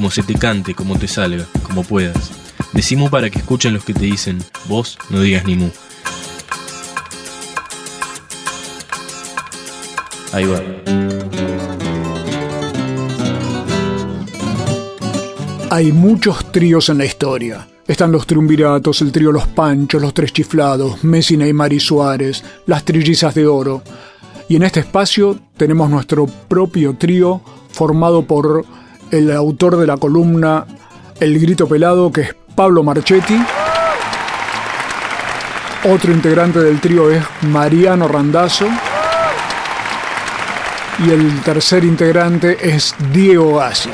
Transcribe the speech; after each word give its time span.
como 0.00 0.10
se 0.10 0.22
te 0.22 0.32
cante, 0.32 0.74
como 0.74 0.98
te 0.98 1.06
salga, 1.06 1.44
como 1.62 1.84
puedas. 1.84 2.30
Decimu 2.72 3.10
para 3.10 3.28
que 3.28 3.40
escuchen 3.40 3.74
los 3.74 3.84
que 3.84 3.92
te 3.92 4.06
dicen, 4.06 4.38
vos 4.66 4.96
no 5.10 5.20
digas 5.20 5.44
ni 5.44 5.56
mu. 5.56 5.68
Ahí 10.32 10.46
va. 10.46 10.62
Hay 15.68 15.92
muchos 15.92 16.50
tríos 16.50 16.88
en 16.88 16.96
la 16.96 17.04
historia. 17.04 17.68
Están 17.86 18.10
los 18.10 18.26
triunviratos, 18.26 19.02
el 19.02 19.12
trío 19.12 19.30
Los 19.30 19.48
Panchos, 19.48 20.00
los 20.00 20.14
Tres 20.14 20.32
Chiflados, 20.32 21.04
Messi, 21.04 21.36
Neymar 21.36 21.74
y 21.74 21.80
Suárez, 21.80 22.42
las 22.64 22.86
Trillizas 22.86 23.34
de 23.34 23.46
Oro. 23.46 23.82
Y 24.48 24.56
en 24.56 24.62
este 24.62 24.80
espacio 24.80 25.38
tenemos 25.58 25.90
nuestro 25.90 26.24
propio 26.24 26.96
trío 26.96 27.42
formado 27.70 28.22
por 28.22 28.64
el 29.10 29.30
autor 29.32 29.76
de 29.76 29.86
la 29.86 29.96
columna 29.96 30.64
El 31.18 31.38
Grito 31.38 31.66
Pelado, 31.66 32.12
que 32.12 32.20
es 32.22 32.34
Pablo 32.54 32.82
Marchetti. 32.82 33.40
Otro 35.90 36.12
integrante 36.12 36.60
del 36.60 36.80
trío 36.80 37.10
es 37.10 37.22
Mariano 37.42 38.06
Randazzo. 38.06 38.66
Y 41.04 41.10
el 41.10 41.40
tercer 41.40 41.84
integrante 41.84 42.58
es 42.60 42.94
Diego 43.12 43.56
Gassi. 43.56 43.90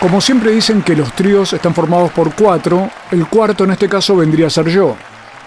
Como 0.00 0.20
siempre 0.20 0.52
dicen 0.52 0.82
que 0.82 0.94
los 0.94 1.12
tríos 1.14 1.52
están 1.52 1.74
formados 1.74 2.12
por 2.12 2.32
cuatro, 2.34 2.88
el 3.10 3.26
cuarto 3.26 3.64
en 3.64 3.72
este 3.72 3.88
caso 3.88 4.14
vendría 4.14 4.46
a 4.46 4.50
ser 4.50 4.68
yo, 4.68 4.94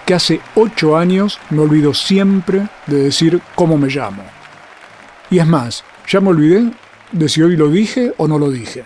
que 0.10 0.16
hace 0.16 0.42
ocho 0.56 0.98
años 0.98 1.38
me 1.52 1.62
olvido 1.62 1.94
siempre 1.94 2.68
de 2.88 3.04
decir 3.04 3.44
cómo 3.54 3.78
me 3.78 3.90
llamo. 3.90 4.24
Y 5.30 5.38
es 5.38 5.46
más, 5.46 5.84
ya 6.08 6.20
me 6.20 6.30
olvidé 6.30 6.72
de 7.12 7.30
si 7.30 7.44
hoy 7.44 7.56
lo 7.56 7.70
dije 7.70 8.16
o 8.18 8.28
no 8.28 8.40
lo 8.40 8.50
dije. 8.50 8.86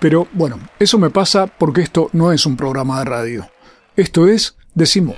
Pero 0.00 0.26
bueno, 0.32 0.58
eso 0.80 0.98
me 0.98 1.10
pasa 1.10 1.46
porque 1.46 1.82
esto 1.82 2.10
no 2.12 2.32
es 2.32 2.44
un 2.44 2.56
programa 2.56 2.98
de 2.98 3.04
radio. 3.04 3.48
Esto 3.94 4.26
es 4.26 4.56
Decimo. 4.74 5.14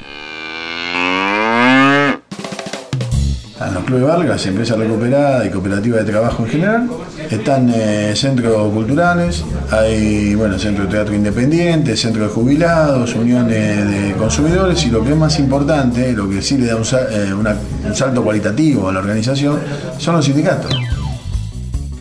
Están 3.61 3.75
los 3.75 3.85
clubes 3.85 4.05
Vargas, 4.05 4.47
empresa 4.47 4.75
recuperada 4.75 5.45
y 5.45 5.51
cooperativa 5.51 5.99
de 5.99 6.05
trabajo 6.05 6.45
en 6.45 6.51
general. 6.51 6.89
Están 7.29 7.71
eh, 7.75 8.15
centros 8.17 8.73
culturales, 8.73 9.45
hay 9.71 10.35
bueno, 10.35 10.59
centro 10.59 10.85
de 10.85 10.91
teatro 10.91 11.15
independiente, 11.15 11.95
centro 11.95 12.23
de 12.23 12.31
jubilados, 12.31 13.15
uniones 13.15 13.87
de 13.91 14.15
consumidores 14.15 14.83
y 14.87 14.91
lo 14.91 15.05
que 15.05 15.11
es 15.11 15.17
más 15.19 15.39
importante, 15.39 16.15
lo 16.15 16.27
que 16.27 16.41
sí 16.41 16.57
le 16.57 16.69
da 16.69 16.77
un, 16.77 16.85
eh, 16.85 17.95
salto 17.95 18.25
cualitativo 18.25 18.89
a 18.89 18.95
la 18.95 19.01
organización, 19.01 19.61
son 19.99 20.17
los 20.17 20.25
sindicatos. 20.25 20.75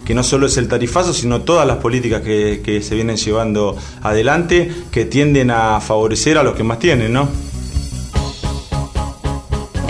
que 0.06 0.16
no 0.16 0.24
solo 0.24 0.48
es 0.48 0.56
el 0.56 0.70
tarifazo, 0.70 1.14
sino 1.14 1.42
todas 1.42 1.68
las 1.68 1.78
políticas 1.78 2.22
que 2.22 2.82
se 2.82 2.96
vienen 2.96 3.18
llevando 3.18 3.76
adelante 4.02 4.72
que 4.92 5.06
tienden 5.06 5.52
a 5.52 5.82
favorecer 5.82 6.38
a 6.38 6.44
los 6.44 6.56
que 6.56 6.64
más 6.64 6.80
tienen, 6.80 7.12
¿no? 7.12 7.49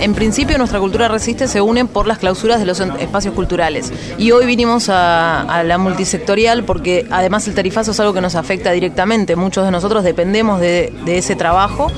En 0.00 0.14
principio 0.14 0.56
nuestra 0.56 0.80
cultura 0.80 1.08
resiste 1.08 1.46
se 1.46 1.60
une 1.60 1.84
por 1.84 2.06
las 2.06 2.18
clausuras 2.18 2.58
de 2.58 2.64
los 2.64 2.80
espacios 2.80 3.34
culturales. 3.34 3.92
Y 4.16 4.30
hoy 4.30 4.46
vinimos 4.46 4.88
a, 4.88 5.42
a 5.42 5.62
la 5.62 5.76
multisectorial 5.76 6.64
porque 6.64 7.06
además 7.10 7.46
el 7.48 7.54
tarifazo 7.54 7.90
es 7.90 8.00
algo 8.00 8.14
que 8.14 8.22
nos 8.22 8.34
afecta 8.34 8.72
directamente. 8.72 9.36
Muchos 9.36 9.66
de 9.66 9.70
nosotros 9.70 10.02
dependemos 10.02 10.58
de, 10.58 10.90
de 11.04 11.18
ese 11.18 11.36
trabajo. 11.36 11.88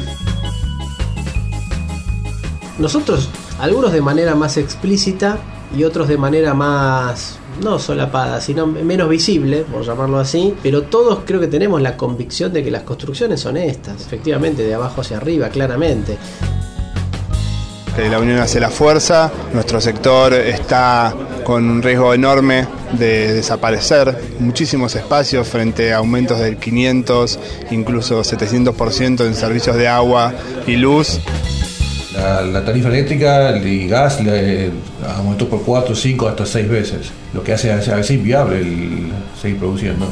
Nosotros, 2.78 3.30
algunos 3.60 3.92
de 3.92 4.00
manera 4.00 4.34
más 4.34 4.56
explícita 4.56 5.38
y 5.76 5.84
otros 5.84 6.08
de 6.08 6.18
manera 6.18 6.54
más, 6.54 7.38
no 7.62 7.78
solapada, 7.78 8.40
sino 8.40 8.66
menos 8.66 9.08
visible, 9.08 9.58
por 9.58 9.84
llamarlo 9.84 10.18
así, 10.18 10.54
pero 10.62 10.82
todos 10.82 11.20
creo 11.24 11.38
que 11.38 11.46
tenemos 11.46 11.80
la 11.80 11.96
convicción 11.96 12.52
de 12.52 12.64
que 12.64 12.70
las 12.70 12.82
construcciones 12.82 13.40
son 13.40 13.56
estas, 13.56 14.00
efectivamente, 14.02 14.64
de 14.64 14.74
abajo 14.74 15.02
hacia 15.02 15.18
arriba, 15.18 15.48
claramente. 15.50 16.18
Que 17.96 18.08
la 18.08 18.18
unión 18.18 18.38
hace 18.38 18.58
la 18.58 18.70
fuerza, 18.70 19.30
nuestro 19.52 19.80
sector 19.80 20.32
está 20.32 21.14
con 21.44 21.68
un 21.68 21.82
riesgo 21.82 22.14
enorme 22.14 22.66
de 22.92 23.34
desaparecer, 23.34 24.16
muchísimos 24.38 24.94
espacios 24.94 25.46
frente 25.48 25.92
a 25.92 25.98
aumentos 25.98 26.38
del 26.38 26.56
500, 26.56 27.38
incluso 27.70 28.22
700% 28.22 29.26
en 29.26 29.34
servicios 29.34 29.76
de 29.76 29.88
agua 29.88 30.32
y 30.66 30.76
luz. 30.76 31.20
La, 32.14 32.42
la 32.42 32.64
tarifa 32.64 32.88
eléctrica 32.88 33.56
y 33.58 33.88
gas 33.88 34.22
le 34.22 34.70
aumentó 35.16 35.48
por 35.48 35.62
4, 35.62 35.94
5, 35.94 36.28
hasta 36.28 36.46
6 36.46 36.68
veces, 36.68 37.10
lo 37.34 37.42
que 37.42 37.52
hace 37.54 37.72
a 37.72 37.76
veces 37.76 38.10
inviable 38.10 38.58
el 38.60 39.12
seguir 39.40 39.58
produciendo. 39.58 40.06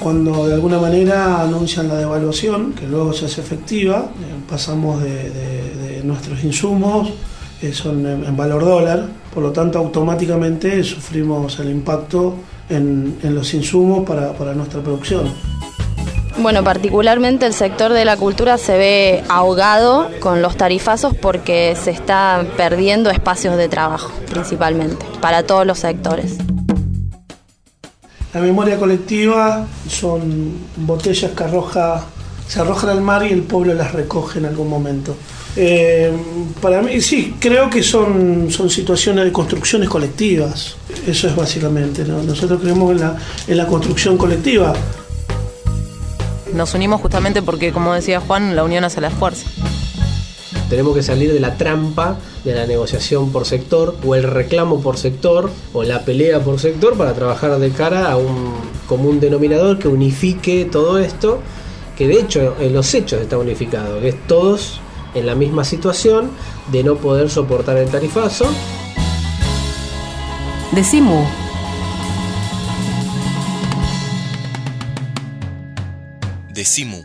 Cuando 0.00 0.46
de 0.46 0.54
alguna 0.54 0.78
manera 0.78 1.42
anuncian 1.42 1.88
la 1.88 1.96
devaluación, 1.96 2.72
que 2.72 2.86
luego 2.86 3.12
se 3.12 3.26
hace 3.26 3.40
efectiva, 3.40 4.10
eh, 4.20 4.34
pasamos 4.48 5.02
de, 5.02 5.30
de- 5.30 5.57
nuestros 6.04 6.42
insumos, 6.44 7.10
eh, 7.62 7.72
son 7.72 8.06
en, 8.06 8.24
en 8.24 8.36
valor 8.36 8.64
dólar, 8.64 9.06
por 9.34 9.42
lo 9.42 9.52
tanto 9.52 9.78
automáticamente 9.78 10.82
sufrimos 10.84 11.58
el 11.60 11.70
impacto 11.70 12.36
en, 12.68 13.18
en 13.22 13.34
los 13.34 13.52
insumos 13.54 14.06
para, 14.06 14.32
para 14.32 14.54
nuestra 14.54 14.80
producción. 14.80 15.32
Bueno, 16.40 16.62
particularmente 16.62 17.46
el 17.46 17.52
sector 17.52 17.92
de 17.92 18.04
la 18.04 18.16
cultura 18.16 18.58
se 18.58 18.78
ve 18.78 19.24
ahogado 19.28 20.08
con 20.20 20.40
los 20.40 20.56
tarifazos 20.56 21.14
porque 21.16 21.76
se 21.82 21.90
está 21.90 22.46
perdiendo 22.56 23.10
espacios 23.10 23.56
de 23.56 23.68
trabajo, 23.68 24.12
principalmente, 24.30 25.04
para 25.20 25.42
todos 25.42 25.66
los 25.66 25.80
sectores. 25.80 26.36
La 28.32 28.40
memoria 28.40 28.78
colectiva 28.78 29.66
son 29.88 30.58
botellas 30.76 31.32
que 31.32 31.42
arroja, 31.42 32.04
se 32.46 32.60
arrojan 32.60 32.90
al 32.90 33.00
mar 33.00 33.26
y 33.26 33.32
el 33.32 33.42
pueblo 33.42 33.74
las 33.74 33.92
recoge 33.92 34.38
en 34.38 34.44
algún 34.44 34.68
momento. 34.68 35.16
Eh, 35.60 36.12
para 36.62 36.80
mí, 36.82 37.00
sí, 37.00 37.34
creo 37.40 37.68
que 37.68 37.82
son, 37.82 38.48
son 38.48 38.70
situaciones 38.70 39.24
de 39.24 39.32
construcciones 39.32 39.88
colectivas. 39.88 40.76
Eso 41.04 41.26
es 41.26 41.34
básicamente. 41.34 42.04
¿no? 42.04 42.22
Nosotros 42.22 42.60
creemos 42.60 42.92
en 42.92 43.00
la, 43.00 43.16
en 43.48 43.56
la 43.56 43.66
construcción 43.66 44.16
colectiva. 44.16 44.72
Nos 46.54 46.74
unimos 46.74 47.00
justamente 47.00 47.42
porque, 47.42 47.72
como 47.72 47.92
decía 47.92 48.20
Juan, 48.20 48.54
la 48.54 48.62
unión 48.62 48.84
hace 48.84 49.00
la 49.00 49.10
fuerza. 49.10 49.48
Tenemos 50.70 50.94
que 50.94 51.02
salir 51.02 51.32
de 51.32 51.40
la 51.40 51.56
trampa 51.56 52.18
de 52.44 52.54
la 52.54 52.64
negociación 52.64 53.32
por 53.32 53.44
sector 53.44 53.96
o 54.06 54.14
el 54.14 54.22
reclamo 54.22 54.80
por 54.80 54.96
sector 54.96 55.50
o 55.72 55.82
la 55.82 56.04
pelea 56.04 56.38
por 56.38 56.60
sector 56.60 56.96
para 56.96 57.14
trabajar 57.14 57.58
de 57.58 57.70
cara 57.70 58.12
a 58.12 58.16
un 58.16 58.54
común 58.86 59.18
denominador 59.18 59.80
que 59.80 59.88
unifique 59.88 60.68
todo 60.70 60.98
esto, 60.98 61.40
que 61.96 62.06
de 62.06 62.20
hecho 62.20 62.54
en 62.60 62.74
los 62.74 62.94
hechos 62.94 63.20
está 63.20 63.38
unificado, 63.38 64.00
que 64.00 64.10
es 64.10 64.26
todos 64.28 64.80
en 65.18 65.26
la 65.26 65.34
misma 65.34 65.64
situación 65.64 66.30
de 66.72 66.84
no 66.84 66.96
poder 66.96 67.30
soportar 67.30 67.76
el 67.76 67.88
tarifazo. 67.88 68.46
Decimu. 70.72 71.24
Decimu. 76.52 77.04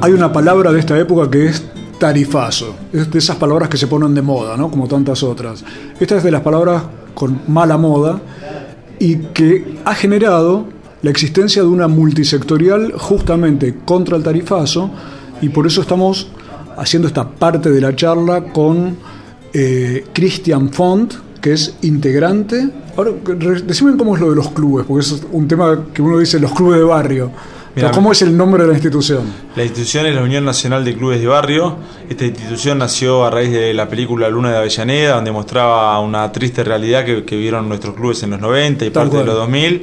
Hay 0.00 0.12
una 0.12 0.32
palabra 0.32 0.72
de 0.72 0.80
esta 0.80 0.98
época 0.98 1.30
que 1.30 1.46
es 1.46 1.64
tarifazo. 1.98 2.74
Es 2.92 3.08
de 3.10 3.18
esas 3.20 3.36
palabras 3.36 3.68
que 3.68 3.76
se 3.76 3.86
ponen 3.86 4.14
de 4.14 4.22
moda, 4.22 4.56
¿no? 4.56 4.68
Como 4.70 4.88
tantas 4.88 5.22
otras. 5.22 5.64
Esta 6.00 6.16
es 6.16 6.24
de 6.24 6.32
las 6.32 6.42
palabras 6.42 6.82
con 7.14 7.42
mala 7.46 7.78
moda 7.78 8.20
y 8.98 9.16
que 9.16 9.78
ha 9.84 9.94
generado 9.94 10.66
la 11.02 11.10
existencia 11.10 11.62
de 11.62 11.68
una 11.68 11.88
multisectorial 11.88 12.92
justamente 12.96 13.74
contra 13.84 14.16
el 14.16 14.22
tarifazo 14.22 14.90
y 15.40 15.48
por 15.48 15.66
eso 15.66 15.80
estamos 15.82 16.28
haciendo 16.76 17.08
esta 17.08 17.28
parte 17.28 17.70
de 17.70 17.80
la 17.80 17.94
charla 17.94 18.44
con 18.44 18.96
eh, 19.52 20.06
Christian 20.12 20.70
Font, 20.70 21.14
que 21.40 21.52
es 21.52 21.76
integrante. 21.82 22.68
Ahora, 22.96 23.10
decime 23.64 23.96
cómo 23.96 24.14
es 24.14 24.20
lo 24.20 24.30
de 24.30 24.36
los 24.36 24.50
clubes, 24.50 24.86
porque 24.86 25.04
es 25.04 25.22
un 25.32 25.48
tema 25.48 25.86
que 25.92 26.00
uno 26.00 26.18
dice 26.18 26.38
los 26.38 26.52
clubes 26.52 26.78
de 26.78 26.84
barrio. 26.84 27.30
Pero 27.74 27.90
¿Cómo 27.90 28.12
es 28.12 28.20
el 28.20 28.36
nombre 28.36 28.64
de 28.64 28.68
la 28.68 28.74
institución? 28.74 29.24
La 29.56 29.64
institución 29.64 30.04
es 30.04 30.14
la 30.14 30.22
Unión 30.22 30.44
Nacional 30.44 30.84
de 30.84 30.94
Clubes 30.94 31.20
de 31.20 31.26
Barrio. 31.26 31.78
Esta 32.08 32.26
institución 32.26 32.76
nació 32.76 33.24
a 33.24 33.30
raíz 33.30 33.50
de 33.50 33.72
la 33.72 33.88
película 33.88 34.28
Luna 34.28 34.50
de 34.50 34.58
Avellaneda, 34.58 35.14
donde 35.14 35.32
mostraba 35.32 35.98
una 36.00 36.30
triste 36.32 36.62
realidad 36.64 37.06
que, 37.06 37.24
que 37.24 37.34
vivieron 37.34 37.70
nuestros 37.70 37.94
clubes 37.94 38.22
en 38.24 38.30
los 38.30 38.40
90 38.40 38.84
y 38.84 38.90
parte 38.90 39.16
de 39.16 39.24
los 39.24 39.34
2000. 39.34 39.82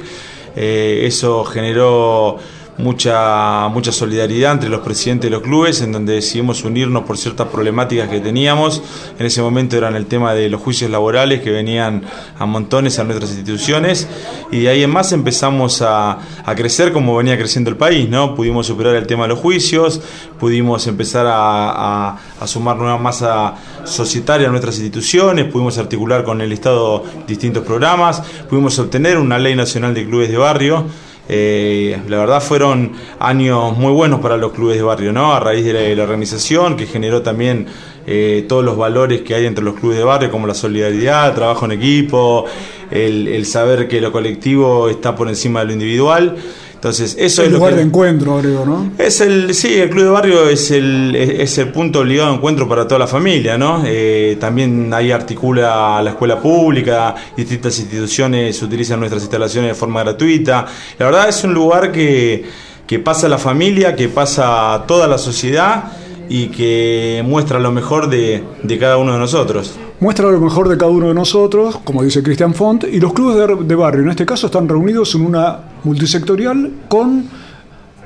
Eh, 0.56 1.02
eso 1.06 1.44
generó 1.44 2.38
mucha, 2.80 3.68
mucha 3.68 3.92
solidaridad 3.92 4.52
entre 4.52 4.68
los 4.68 4.80
presidentes 4.80 5.30
de 5.30 5.36
los 5.36 5.42
clubes, 5.42 5.80
en 5.82 5.92
donde 5.92 6.14
decidimos 6.14 6.64
unirnos 6.64 7.04
por 7.04 7.16
ciertas 7.16 7.48
problemáticas 7.48 8.08
que 8.08 8.20
teníamos. 8.20 8.82
En 9.18 9.26
ese 9.26 9.42
momento 9.42 9.76
eran 9.76 9.94
el 9.94 10.06
tema 10.06 10.34
de 10.34 10.48
los 10.48 10.60
juicios 10.60 10.90
laborales 10.90 11.40
que 11.42 11.50
venían 11.50 12.02
a 12.38 12.46
montones 12.46 12.98
a 12.98 13.04
nuestras 13.04 13.30
instituciones, 13.30 14.08
y 14.50 14.60
de 14.60 14.68
ahí 14.68 14.82
en 14.82 14.90
más 14.90 15.12
empezamos 15.12 15.82
a, 15.82 16.18
a 16.44 16.54
crecer 16.54 16.92
como 16.92 17.16
venía 17.16 17.38
creciendo 17.38 17.70
el 17.70 17.76
país, 17.76 18.08
¿no? 18.08 18.34
Pudimos 18.34 18.66
superar 18.66 18.94
el 18.96 19.06
tema 19.06 19.24
de 19.24 19.28
los 19.28 19.38
juicios, 19.38 20.00
pudimos 20.38 20.86
empezar 20.86 21.26
a, 21.26 22.10
a, 22.10 22.18
a 22.40 22.46
sumar 22.46 22.76
nueva 22.76 22.98
masa 22.98 23.54
societaria 23.84 24.48
a 24.48 24.50
nuestras 24.50 24.76
instituciones, 24.76 25.46
pudimos 25.46 25.78
articular 25.78 26.24
con 26.24 26.40
el 26.40 26.52
Estado 26.52 27.04
distintos 27.26 27.64
programas, 27.64 28.22
pudimos 28.48 28.78
obtener 28.78 29.18
una 29.18 29.38
ley 29.38 29.54
nacional 29.54 29.94
de 29.94 30.06
clubes 30.06 30.30
de 30.30 30.36
barrio 30.36 30.86
eh, 31.32 31.96
la 32.08 32.18
verdad 32.18 32.42
fueron 32.42 32.90
años 33.20 33.78
muy 33.78 33.92
buenos 33.92 34.18
para 34.18 34.36
los 34.36 34.50
clubes 34.50 34.76
de 34.76 34.82
barrio, 34.82 35.12
¿no? 35.12 35.32
A 35.32 35.38
raíz 35.38 35.64
de 35.64 35.94
la, 35.94 36.02
organización 36.02 36.76
que 36.76 36.86
generó 36.86 37.22
también 37.22 37.66
eh, 38.04 38.44
todos 38.48 38.64
los 38.64 38.76
valores 38.76 39.20
que 39.20 39.36
hay 39.36 39.46
entre 39.46 39.64
los 39.64 39.78
clubes 39.78 39.96
de 39.98 40.02
barrio, 40.02 40.32
como 40.32 40.48
la 40.48 40.54
solidaridad, 40.54 41.28
el 41.28 41.34
trabajo 41.36 41.66
en 41.66 41.72
equipo, 41.72 42.46
el 42.90 43.46
saber 43.46 43.86
que 43.86 44.00
lo 44.00 44.10
colectivo 44.10 44.88
está 44.88 45.14
por 45.14 45.28
encima 45.28 45.60
de 45.60 45.66
lo 45.66 45.72
individual. 45.74 46.36
Entonces, 46.80 47.14
eso 47.18 47.42
el 47.42 47.48
es 47.48 47.52
lugar 47.52 47.74
de 47.76 47.82
encuentro, 47.82 48.38
creo, 48.38 48.64
¿no? 48.64 48.92
Es 48.96 49.20
el, 49.20 49.54
sí, 49.54 49.74
el 49.74 49.90
club 49.90 50.04
de 50.04 50.08
barrio 50.08 50.48
es 50.48 50.70
el, 50.70 51.14
es 51.14 51.58
el 51.58 51.68
punto 51.68 51.98
obligado 51.98 52.30
de 52.30 52.36
encuentro 52.36 52.66
para 52.66 52.88
toda 52.88 53.00
la 53.00 53.06
familia, 53.06 53.58
¿no? 53.58 53.82
Eh, 53.84 54.38
también 54.40 54.90
ahí 54.94 55.12
articula 55.12 56.00
la 56.02 56.08
escuela 56.08 56.40
pública, 56.40 57.14
distintas 57.36 57.78
instituciones 57.80 58.62
utilizan 58.62 58.98
nuestras 58.98 59.20
instalaciones 59.20 59.72
de 59.72 59.74
forma 59.74 60.02
gratuita. 60.02 60.64
La 60.98 61.04
verdad 61.04 61.28
es 61.28 61.44
un 61.44 61.52
lugar 61.52 61.92
que, 61.92 62.46
que 62.86 62.98
pasa 62.98 63.28
la 63.28 63.36
familia, 63.36 63.94
que 63.94 64.08
pasa 64.08 64.82
toda 64.88 65.06
la 65.06 65.18
sociedad 65.18 65.84
y 66.30 66.48
que 66.48 67.22
muestra 67.26 67.58
lo 67.58 67.72
mejor 67.72 68.08
de, 68.08 68.42
de 68.62 68.78
cada 68.78 68.96
uno 68.96 69.12
de 69.12 69.18
nosotros 69.18 69.78
muestra 70.00 70.30
lo 70.30 70.40
mejor 70.40 70.68
de 70.68 70.76
cada 70.76 70.90
uno 70.90 71.08
de 71.08 71.14
nosotros, 71.14 71.78
como 71.84 72.02
dice 72.02 72.22
Cristian 72.22 72.54
Font, 72.54 72.84
y 72.84 72.98
los 72.98 73.12
clubes 73.12 73.68
de, 73.68 73.74
barrio, 73.74 74.02
en 74.02 74.10
este 74.10 74.26
caso, 74.26 74.46
están 74.46 74.68
reunidos 74.68 75.14
en 75.14 75.26
una 75.26 75.58
multisectorial 75.84 76.72
con 76.88 77.26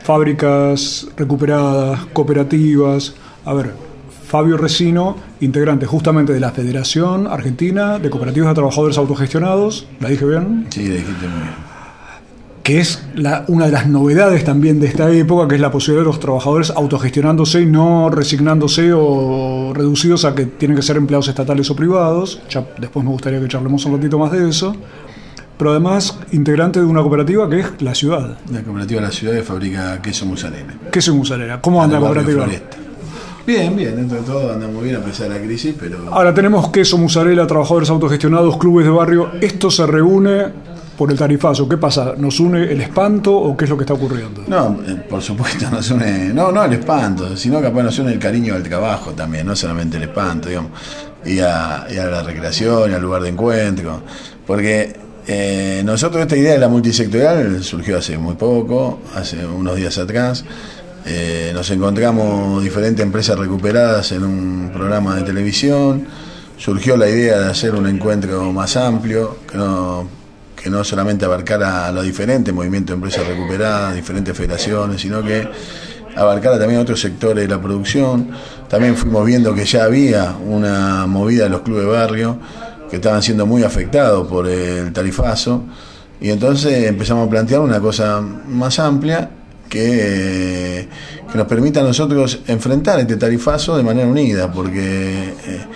fábricas 0.03 1.07
recuperadas, 1.17 2.01
cooperativas. 2.13 3.15
A 3.45 3.55
ver, 3.55 3.73
Fabio 4.27 4.57
Resino, 4.57 5.17
integrante 5.41 5.87
justamente 5.87 6.33
de 6.33 6.41
la 6.41 6.51
Federación 6.51 7.27
Argentina 7.29 7.99
de 7.99 8.11
Cooperativas 8.11 8.49
de 8.49 8.55
Trabajadores 8.55 8.99
Autogestionados, 8.99 9.87
¿la 10.01 10.09
dije 10.09 10.27
bien? 10.27 10.67
Sí, 10.71 10.89
la 10.89 10.95
dijiste 10.97 11.29
muy 11.29 11.41
bien 11.41 11.74
que 12.65 12.81
es 12.81 13.03
una 13.49 13.67
de 13.67 13.73
las 13.73 13.87
novedades 13.87 14.43
también 14.43 14.81
de 14.81 14.87
esta 14.87 15.11
época, 15.11 15.47
que 15.47 15.57
es 15.57 15.61
la 15.61 15.71
posibilidad 15.71 16.01
de 16.03 16.07
los 16.07 16.19
trabajadores 16.19 16.71
autogestionándose 16.71 17.61
y 17.61 17.67
no 17.67 18.09
resignándose 18.09 18.91
o 18.95 19.73
reducidos 19.75 20.25
a 20.25 20.35
que 20.35 20.47
tienen 20.47 20.75
que 20.75 20.83
ser 20.83 20.97
empleados 20.97 21.29
estatales 21.29 21.71
o 21.71 21.77
privados. 21.77 22.41
Ya 22.49 22.67
después 22.79 23.05
me 23.05 23.11
gustaría 23.11 23.39
que 23.39 23.49
charlemos 23.49 23.85
un 23.85 23.97
ratito 23.97 24.19
más 24.19 24.33
de 24.33 24.49
eso. 24.49 24.75
Pero 25.59 25.73
además, 25.73 26.19
integrante 26.33 26.81
de 26.81 26.87
una 26.87 27.03
cooperativa 27.03 27.49
que 27.51 27.61
es 27.61 27.67
La 27.81 27.95
Ciudad. 27.95 28.39
La 28.51 28.63
cooperativa 28.63 29.03
La 29.03 29.11
Ciudad 29.11 29.35
que 29.35 29.43
fabrica 29.43 30.01
queso 30.01 30.25
musalena. 30.25 30.75
Queso 30.91 31.15
musalena. 31.15 31.61
¿Cómo 31.61 31.83
anda 31.83 32.01
la 32.01 32.07
cooperativa? 32.07 32.47
Bien, 33.47 33.77
bien, 33.77 33.95
dentro 33.95 34.17
de 34.17 34.25
todo 34.25 34.53
anda 34.55 34.67
muy 34.69 34.85
bien 34.85 34.97
a 34.97 35.01
pesar 35.01 35.29
de 35.29 35.39
la 35.39 35.45
crisis, 35.45 35.75
pero... 35.79 35.99
Ahora 36.11 36.33
tenemos 36.33 36.71
queso, 36.71 36.97
musarela, 36.97 37.47
trabajadores 37.47 37.91
autogestionados, 37.91 38.57
clubes 38.57 38.87
de 38.87 38.91
barrio. 38.91 39.33
Esto 39.43 39.71
se 39.71 39.87
reúne 39.87 40.74
por 40.97 41.11
el 41.11 41.19
tarifazo. 41.19 41.69
¿Qué 41.69 41.77
pasa? 41.77 42.15
¿Nos 42.17 42.41
une 42.41 42.63
el 42.63 42.81
espanto 42.81 43.35
o 43.37 43.57
qué 43.57 43.65
es 43.65 43.71
lo 43.71 43.77
que 43.77 43.83
está 43.83 43.95
ocurriendo? 43.95 44.45
No, 44.47 44.81
eh, 44.87 44.97
por 45.09 45.23
supuesto 45.23 45.71
nos 45.73 45.91
une, 45.91 46.33
no, 46.33 46.53
no 46.53 46.65
el 46.65 46.75
espanto, 46.75 47.37
sino 47.37 47.61
capaz 47.61 47.83
nos 47.83 47.99
une 47.99 48.13
el 48.13 48.19
cariño 48.19 48.55
al 48.55 48.63
trabajo 48.63 49.13
también, 49.13 49.47
no 49.47 49.57
solamente 49.57 49.97
el 49.97 50.05
espanto, 50.05 50.49
digamos, 50.49 50.73
y 51.25 51.41
a, 51.41 51.87
la 51.89 52.23
recreación, 52.23 52.91
y 52.91 52.95
al 52.95 53.03
lugar 53.03 53.23
de 53.23 53.31
encuentro. 53.31 54.03
Porque 54.47 54.97
eh, 55.27 55.83
nosotros 55.85 56.23
esta 56.23 56.37
idea 56.37 56.53
de 56.53 56.59
la 56.59 56.69
multisectorial 56.69 57.63
surgió 57.63 57.99
hace 57.99 58.19
muy 58.19 58.35
poco, 58.35 59.01
hace 59.15 59.45
unos 59.47 59.77
días 59.77 59.97
atrás. 59.99 60.45
Eh, 61.07 61.51
nos 61.53 61.71
encontramos 61.71 62.63
diferentes 62.63 63.05
empresas 63.05 63.39
recuperadas 63.39 64.13
en 64.13 64.25
un 64.25 64.71
programa 64.73 65.17
de 65.17 65.23
televisión. 65.23 66.07
Surgió 66.57 66.97
la 66.97 67.09
idea 67.09 67.41
de 67.41 67.51
hacer 67.51 67.75
un 67.75 67.87
encuentro 67.87 68.53
más 68.53 68.77
amplio, 68.77 69.39
que 70.65 70.71
no 70.71 70.83
solamente 70.83 71.27
abarcara 71.27 71.89
a 71.89 71.93
los 71.93 72.05
diferentes 72.05 72.55
movimientos 72.55 72.89
de 72.89 72.95
empresas 72.95 73.27
recuperadas, 73.27 73.95
diferentes 73.95 74.35
federaciones, 74.35 74.99
sino 74.99 75.23
que 75.23 75.47
abarcara 76.17 76.59
también 76.59 76.81
otros 76.81 76.99
sectores 77.03 77.47
de 77.47 77.55
la 77.55 77.61
producción. 77.61 78.31
También 78.67 78.97
fuimos 78.97 79.27
viendo 79.27 79.55
que 79.55 79.67
ya 79.67 79.85
había 79.85 80.35
una 80.43 81.07
movida 81.07 81.45
de 81.45 81.51
los 81.51 81.61
clubes 81.61 81.85
de 81.85 81.91
barrio 81.91 82.39
que 82.89 82.97
estaban 82.97 83.23
siendo 83.23 83.45
muy 83.45 83.63
afectados 83.63 84.27
por 84.27 84.49
el 84.49 84.91
tarifazo 84.91 85.65
y 86.19 86.31
entonces 86.31 86.85
empezamos 86.89 87.27
a 87.27 87.31
plantear 87.31 87.61
una 87.61 87.79
cosa 87.79 88.23
más 88.23 88.79
amplia 88.79 89.29
que, 89.69 90.89
que 91.31 91.37
nos 91.37 91.47
permita 91.47 91.81
a 91.81 91.83
nosotros 91.83 92.41
enfrentar 92.47 93.01
este 93.01 93.17
tarifazo 93.17 93.77
de 93.77 93.83
manera 93.83 94.09
unida, 94.09 94.51
porque... 94.51 95.35
Eh, 95.47 95.67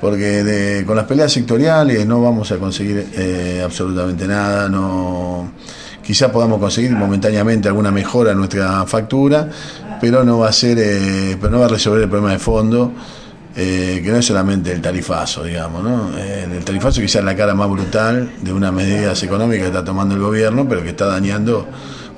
porque 0.00 0.84
con 0.86 0.96
las 0.96 1.06
peleas 1.06 1.32
sectoriales 1.32 2.06
no 2.06 2.22
vamos 2.22 2.50
a 2.52 2.58
conseguir 2.58 3.08
eh, 3.14 3.60
absolutamente 3.64 4.26
nada, 4.26 4.68
no 4.68 5.50
quizás 6.02 6.30
podamos 6.30 6.58
conseguir 6.58 6.92
momentáneamente 6.92 7.68
alguna 7.68 7.90
mejora 7.90 8.32
en 8.32 8.38
nuestra 8.38 8.86
factura, 8.86 9.48
pero 10.00 10.24
no 10.24 10.38
va 10.38 10.48
a 10.48 10.52
ser, 10.52 10.78
eh, 10.80 11.36
pero 11.40 11.50
no 11.50 11.60
va 11.60 11.66
a 11.66 11.68
resolver 11.68 12.02
el 12.02 12.08
problema 12.08 12.32
de 12.32 12.38
fondo, 12.38 12.92
eh, 13.56 14.00
que 14.02 14.10
no 14.10 14.18
es 14.18 14.24
solamente 14.24 14.72
el 14.72 14.80
tarifazo, 14.80 15.42
digamos, 15.44 15.82
¿no? 15.82 16.16
el 16.16 16.64
tarifazo 16.64 17.00
quizás 17.00 17.16
es 17.16 17.24
la 17.24 17.34
cara 17.34 17.54
más 17.54 17.68
brutal 17.68 18.30
de 18.40 18.52
unas 18.52 18.72
medidas 18.72 19.20
económicas 19.22 19.62
que 19.62 19.68
está 19.68 19.84
tomando 19.84 20.14
el 20.14 20.20
gobierno, 20.20 20.66
pero 20.68 20.82
que 20.82 20.90
está 20.90 21.06
dañando 21.06 21.66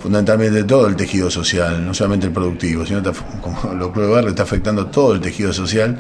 fundamentalmente 0.01 0.65
todo 0.65 0.87
el 0.87 0.97
tejido 0.97 1.31
social, 1.31 1.85
no 1.85 1.93
solamente 1.93 2.27
el 2.27 2.33
productivo, 2.33 2.87
sino 2.87 3.03
como 3.43 3.75
lo 3.75 3.93
clubes 3.93 4.11
barrio 4.11 4.31
está 4.31 4.45
afectando 4.45 4.87
todo 4.87 5.13
el 5.13 5.21
tejido 5.21 5.53
social 5.53 5.99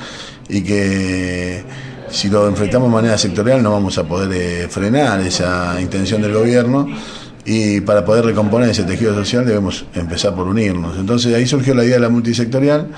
y 0.49 0.62
que 0.62 1.62
si 2.08 2.31
lo 2.31 2.48
enfrentamos 2.48 2.89
de 2.89 2.94
manera 2.94 3.19
sectorial 3.19 3.63
no 3.63 3.72
vamos 3.72 3.98
a 3.98 4.05
poder 4.05 4.32
eh, 4.32 4.69
frenar 4.69 5.20
esa 5.20 5.79
intención 5.81 6.22
del 6.22 6.32
gobierno 6.32 6.89
y 7.44 7.82
para 7.82 8.03
poder 8.03 8.24
recomponer 8.24 8.70
ese 8.70 8.84
tejido 8.84 9.15
social 9.15 9.44
debemos 9.44 9.84
empezar 9.94 10.34
por 10.34 10.48
unirnos. 10.48 10.96
Entonces 10.98 11.34
ahí 11.34 11.46
surgió 11.46 11.74
la 11.74 11.84
idea 11.84 11.96
de 11.96 12.01
la 12.01 12.08
multisectorial. 12.08 12.89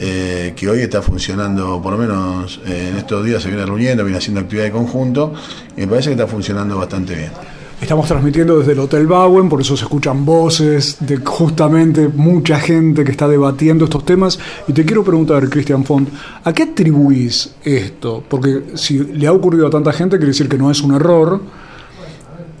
Eh, 0.00 0.52
que 0.54 0.68
hoy 0.68 0.82
está 0.82 1.02
funcionando, 1.02 1.82
por 1.82 1.90
lo 1.90 1.98
menos 1.98 2.60
eh, 2.64 2.90
en 2.92 2.98
estos 2.98 3.24
días 3.24 3.42
se 3.42 3.48
viene 3.48 3.66
reuniendo, 3.66 4.04
viene 4.04 4.18
haciendo 4.18 4.40
actividad 4.40 4.66
de 4.66 4.70
conjunto, 4.70 5.34
y 5.76 5.80
me 5.80 5.86
parece 5.88 6.10
que 6.10 6.12
está 6.12 6.28
funcionando 6.28 6.78
bastante 6.78 7.16
bien. 7.16 7.32
Estamos 7.80 8.08
transmitiendo 8.08 8.58
desde 8.58 8.72
el 8.72 8.80
Hotel 8.80 9.06
Bauen, 9.06 9.48
por 9.48 9.60
eso 9.60 9.76
se 9.76 9.84
escuchan 9.84 10.24
voces 10.24 10.96
de 10.98 11.18
justamente 11.18 12.08
mucha 12.08 12.58
gente 12.58 13.04
que 13.04 13.12
está 13.12 13.28
debatiendo 13.28 13.84
estos 13.84 14.04
temas. 14.04 14.38
Y 14.66 14.72
te 14.72 14.84
quiero 14.84 15.04
preguntar, 15.04 15.48
Cristian 15.48 15.84
Font, 15.84 16.08
¿a 16.42 16.52
qué 16.52 16.64
atribuís 16.64 17.54
esto? 17.62 18.22
Porque 18.28 18.72
si 18.74 18.98
le 18.98 19.28
ha 19.28 19.32
ocurrido 19.32 19.68
a 19.68 19.70
tanta 19.70 19.92
gente, 19.92 20.16
quiere 20.16 20.32
decir 20.32 20.48
que 20.48 20.58
no 20.58 20.72
es 20.72 20.80
un 20.82 20.94
error. 20.94 21.40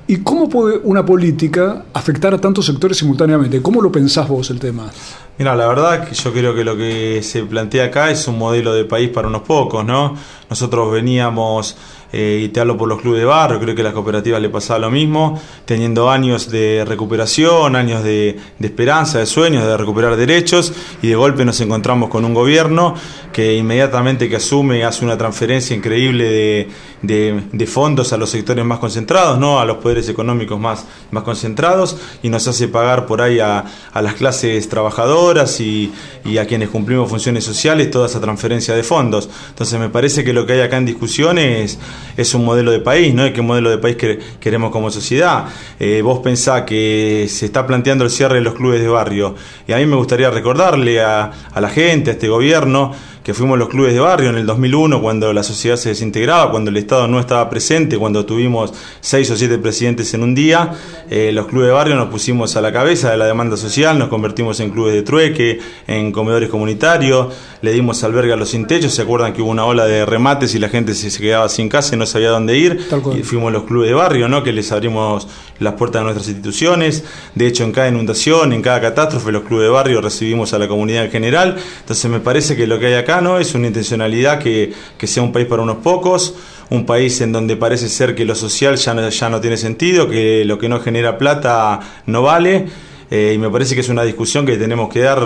¿Y 0.06 0.18
cómo 0.18 0.48
puede 0.48 0.78
una 0.84 1.04
política 1.04 1.84
afectar 1.92 2.32
a 2.32 2.40
tantos 2.40 2.64
sectores 2.64 2.96
simultáneamente? 2.96 3.60
¿Cómo 3.60 3.82
lo 3.82 3.92
pensás 3.92 4.26
vos 4.28 4.48
el 4.50 4.60
tema? 4.60 4.90
Mira, 5.36 5.54
la 5.54 5.66
verdad 5.66 6.08
que 6.08 6.14
yo 6.14 6.32
creo 6.32 6.54
que 6.54 6.64
lo 6.64 6.76
que 6.76 7.22
se 7.22 7.42
plantea 7.42 7.86
acá 7.86 8.10
es 8.10 8.26
un 8.26 8.38
modelo 8.38 8.72
de 8.72 8.84
país 8.84 9.10
para 9.10 9.28
unos 9.28 9.42
pocos, 9.42 9.84
¿no? 9.84 10.14
Nosotros 10.48 10.90
veníamos 10.90 11.76
eh, 12.10 12.40
y 12.44 12.48
te 12.48 12.60
hablo 12.60 12.76
por 12.78 12.88
los 12.88 13.00
clubes 13.00 13.20
de 13.20 13.26
barrio, 13.26 13.60
creo 13.60 13.74
que 13.74 13.82
a 13.82 13.84
las 13.84 13.92
cooperativas 13.92 14.40
le 14.40 14.48
pasaba 14.48 14.78
lo 14.78 14.90
mismo, 14.90 15.38
teniendo 15.66 16.10
años 16.10 16.50
de 16.50 16.84
recuperación, 16.86 17.76
años 17.76 18.02
de, 18.02 18.38
esperanza, 18.60 19.18
de 19.18 19.26
sueños, 19.26 19.66
de 19.66 19.76
recuperar 19.76 20.16
derechos, 20.16 20.72
y 21.02 21.08
de 21.08 21.16
golpe 21.16 21.44
nos 21.44 21.60
encontramos 21.60 22.08
con 22.08 22.24
un 22.24 22.32
gobierno 22.32 22.94
que 23.32 23.54
inmediatamente 23.56 24.28
que 24.28 24.36
asume 24.36 24.84
hace 24.84 25.04
una 25.04 25.18
transferencia 25.18 25.76
increíble 25.76 26.68
de, 27.02 27.66
fondos 27.66 28.14
a 28.14 28.16
los 28.16 28.30
sectores 28.30 28.64
más 28.64 28.78
concentrados, 28.78 29.38
¿no? 29.38 29.60
a 29.60 29.66
los 29.66 29.76
poderes 29.76 30.08
económicos 30.08 30.58
más, 30.58 30.86
más 31.10 31.22
concentrados, 31.22 31.98
y 32.22 32.30
nos 32.30 32.48
hace 32.48 32.68
pagar 32.68 33.04
por 33.04 33.20
ahí 33.20 33.38
a, 33.38 33.64
a 33.92 34.02
las 34.02 34.14
clases 34.14 34.66
trabajadoras 34.68 35.60
y, 35.60 35.92
y, 36.24 36.38
a 36.38 36.46
quienes 36.46 36.70
cumplimos 36.70 37.10
funciones 37.10 37.44
sociales 37.44 37.90
toda 37.90 38.06
esa 38.06 38.20
transferencia 38.20 38.74
de 38.74 38.82
fondos. 38.82 39.28
Entonces 39.50 39.78
me 39.78 39.90
parece 39.90 40.24
que 40.24 40.32
lo 40.32 40.46
que 40.46 40.54
hay 40.54 40.60
acá 40.60 40.78
en 40.78 40.86
discusión 40.86 41.38
es, 41.38 41.78
es 42.16 42.34
un 42.34 42.44
modelo 42.44 42.70
de 42.70 42.80
país, 42.80 43.14
¿no? 43.14 43.32
Qué 43.32 43.42
modelo 43.42 43.70
de 43.70 43.78
país 43.78 43.96
que, 43.96 44.18
queremos 44.40 44.70
como 44.70 44.90
sociedad. 44.90 45.46
Eh, 45.78 46.02
vos 46.02 46.20
pensás 46.20 46.62
que 46.62 47.26
se 47.28 47.46
está 47.46 47.66
planteando 47.66 48.04
el 48.04 48.10
cierre 48.10 48.36
de 48.36 48.40
los 48.42 48.54
clubes 48.54 48.80
de 48.80 48.88
barrio 48.88 49.34
y 49.66 49.72
a 49.72 49.76
mí 49.76 49.86
me 49.86 49.96
gustaría 49.96 50.30
recordarle 50.30 51.00
a, 51.00 51.30
a 51.52 51.60
la 51.60 51.68
gente, 51.68 52.10
a 52.10 52.12
este 52.14 52.28
gobierno, 52.28 52.92
que 53.28 53.34
fuimos 53.34 53.58
los 53.58 53.68
clubes 53.68 53.92
de 53.92 54.00
barrio 54.00 54.30
en 54.30 54.36
el 54.36 54.46
2001, 54.46 55.02
cuando 55.02 55.34
la 55.34 55.42
sociedad 55.42 55.76
se 55.76 55.90
desintegraba, 55.90 56.50
cuando 56.50 56.70
el 56.70 56.78
Estado 56.78 57.06
no 57.08 57.20
estaba 57.20 57.50
presente, 57.50 57.98
cuando 57.98 58.24
tuvimos 58.24 58.72
seis 59.02 59.30
o 59.30 59.36
siete 59.36 59.58
presidentes 59.58 60.14
en 60.14 60.22
un 60.22 60.34
día, 60.34 60.72
eh, 61.10 61.30
los 61.34 61.46
clubes 61.46 61.66
de 61.66 61.74
barrio 61.74 61.94
nos 61.94 62.08
pusimos 62.08 62.56
a 62.56 62.62
la 62.62 62.72
cabeza 62.72 63.10
de 63.10 63.18
la 63.18 63.26
demanda 63.26 63.58
social, 63.58 63.98
nos 63.98 64.08
convertimos 64.08 64.60
en 64.60 64.70
clubes 64.70 64.94
de 64.94 65.02
trueque, 65.02 65.60
en 65.86 66.10
comedores 66.10 66.48
comunitarios, 66.48 67.34
le 67.60 67.72
dimos 67.72 68.02
albergue 68.02 68.32
a 68.32 68.36
los 68.36 68.48
sin 68.48 68.66
techos, 68.66 68.94
se 68.94 69.02
acuerdan 69.02 69.34
que 69.34 69.42
hubo 69.42 69.50
una 69.50 69.66
ola 69.66 69.84
de 69.84 70.06
remates 70.06 70.54
y 70.54 70.58
la 70.58 70.70
gente 70.70 70.94
se, 70.94 71.10
quedaba 71.20 71.50
sin 71.50 71.68
casa 71.68 71.96
y 71.96 71.98
no 71.98 72.06
sabía 72.06 72.30
dónde 72.30 72.56
ir, 72.56 72.80
y 73.14 73.22
fuimos 73.24 73.52
los 73.52 73.64
clubes 73.64 73.90
de 73.90 73.94
barrio, 73.94 74.30
¿no? 74.30 74.42
que 74.42 74.52
les 74.52 74.72
abrimos 74.72 75.28
las 75.60 75.74
puertas 75.74 76.00
de 76.00 76.04
nuestras 76.04 76.28
instituciones, 76.28 77.04
de 77.34 77.46
hecho 77.46 77.64
en 77.64 77.72
cada 77.72 77.88
inundación, 77.88 78.52
en 78.52 78.62
cada 78.62 78.80
catástrofe, 78.80 79.32
los 79.32 79.42
clubes 79.42 79.66
de 79.66 79.70
barrio 79.70 80.00
recibimos 80.00 80.52
a 80.52 80.58
la 80.58 80.68
comunidad 80.68 81.04
en 81.04 81.10
general, 81.10 81.56
entonces 81.80 82.10
me 82.10 82.20
parece 82.20 82.56
que 82.56 82.66
lo 82.66 82.78
que 82.78 82.86
hay 82.86 82.94
acá 82.94 83.22
es 83.40 83.54
una 83.54 83.66
intencionalidad 83.66 84.38
que, 84.38 84.72
sea 85.02 85.22
un 85.22 85.32
país 85.32 85.46
para 85.46 85.62
unos 85.62 85.78
pocos, 85.78 86.34
un 86.70 86.86
país 86.86 87.20
en 87.20 87.32
donde 87.32 87.56
parece 87.56 87.88
ser 87.88 88.14
que 88.14 88.24
lo 88.24 88.34
social 88.34 88.76
ya 88.76 88.94
no, 88.94 89.08
ya 89.08 89.28
no 89.28 89.40
tiene 89.40 89.56
sentido, 89.56 90.08
que 90.08 90.44
lo 90.44 90.58
que 90.58 90.68
no 90.68 90.80
genera 90.80 91.18
plata 91.18 91.80
no 92.06 92.22
vale. 92.22 92.66
Eh, 93.10 93.32
y 93.34 93.38
me 93.38 93.48
parece 93.50 93.74
que 93.74 93.80
es 93.80 93.88
una 93.88 94.02
discusión 94.02 94.44
que 94.44 94.56
tenemos 94.56 94.88
que 94.88 95.00
dar 95.00 95.20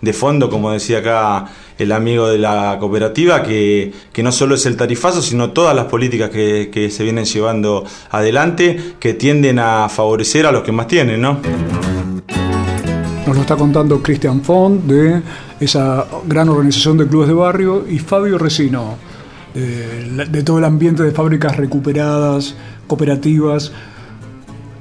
de 0.00 0.12
fondo, 0.12 0.50
como 0.50 0.72
decía 0.72 0.98
acá 0.98 1.46
el 1.78 1.92
amigo 1.92 2.28
de 2.28 2.38
la 2.38 2.76
cooperativa, 2.80 3.42
que, 3.42 3.92
no 4.22 4.32
solo 4.32 4.56
es 4.56 4.66
el 4.66 4.76
tarifazo, 4.76 5.22
sino 5.22 5.52
todas 5.52 5.76
las 5.76 5.86
políticas 5.86 6.30
que, 6.30 6.70
que, 6.72 6.90
se 6.90 7.04
vienen 7.04 7.24
llevando 7.24 7.84
adelante, 8.10 8.94
que 8.98 9.14
tienden 9.14 9.58
a 9.58 9.88
favorecer 9.88 10.46
a 10.46 10.52
los 10.52 10.62
que 10.62 10.72
más 10.72 10.88
tienen, 10.88 11.20
¿no? 11.20 11.38
Nos 13.26 13.36
lo 13.36 13.42
está 13.42 13.56
contando 13.56 14.02
Christian 14.02 14.42
Font 14.42 14.84
de 14.84 15.22
esa 15.60 16.06
gran 16.26 16.48
organización 16.48 16.96
de 16.96 17.06
clubes 17.06 17.28
de 17.28 17.34
barrio 17.34 17.84
y 17.88 17.98
Fabio 17.98 18.38
Resino 18.38 18.96
de, 19.54 20.42
todo 20.42 20.58
el 20.58 20.64
ambiente 20.64 21.02
de 21.02 21.12
fábricas 21.12 21.56
recuperadas, 21.56 22.54
cooperativas. 22.86 23.72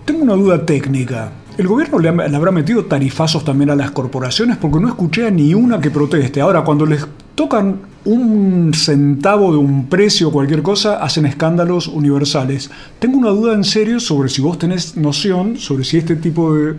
Tengo 0.06 0.24
una 0.24 0.34
duda 0.34 0.66
técnica. 0.66 1.32
¿El 1.58 1.68
gobierno 1.68 1.98
le, 1.98 2.10
habrá 2.10 2.52
metido 2.52 2.86
tarifazos 2.86 3.44
también 3.44 3.72
a 3.72 3.76
las 3.76 3.90
corporaciones? 3.92 4.58
Porque 4.58 4.80
no 4.80 4.88
escuché 4.88 5.26
a 5.26 5.32
ni 5.32 5.56
una 5.56 5.82
que 5.82 5.90
proteste. 5.90 6.40
Ahora, 6.40 6.64
cuando 6.64 6.86
les 6.86 7.06
tocan 7.34 7.80
un 8.06 8.74
centavo 8.76 9.52
de 9.52 9.58
un 9.58 9.88
precio 9.88 10.30
o 10.30 10.32
cualquier 10.32 10.62
cosa, 10.62 11.04
hacen 11.04 11.26
escándalos 11.26 11.88
universales. 11.88 12.70
Tengo 13.00 13.18
una 13.18 13.30
duda 13.30 13.54
en 13.54 13.64
serio 13.64 14.00
sobre 14.00 14.30
si 14.30 14.42
vos 14.42 14.60
tenés 14.60 14.96
noción 14.96 15.58
sobre 15.58 15.84
si 15.84 15.98
este 15.98 16.16
tipo 16.16 16.54
de 16.54 16.76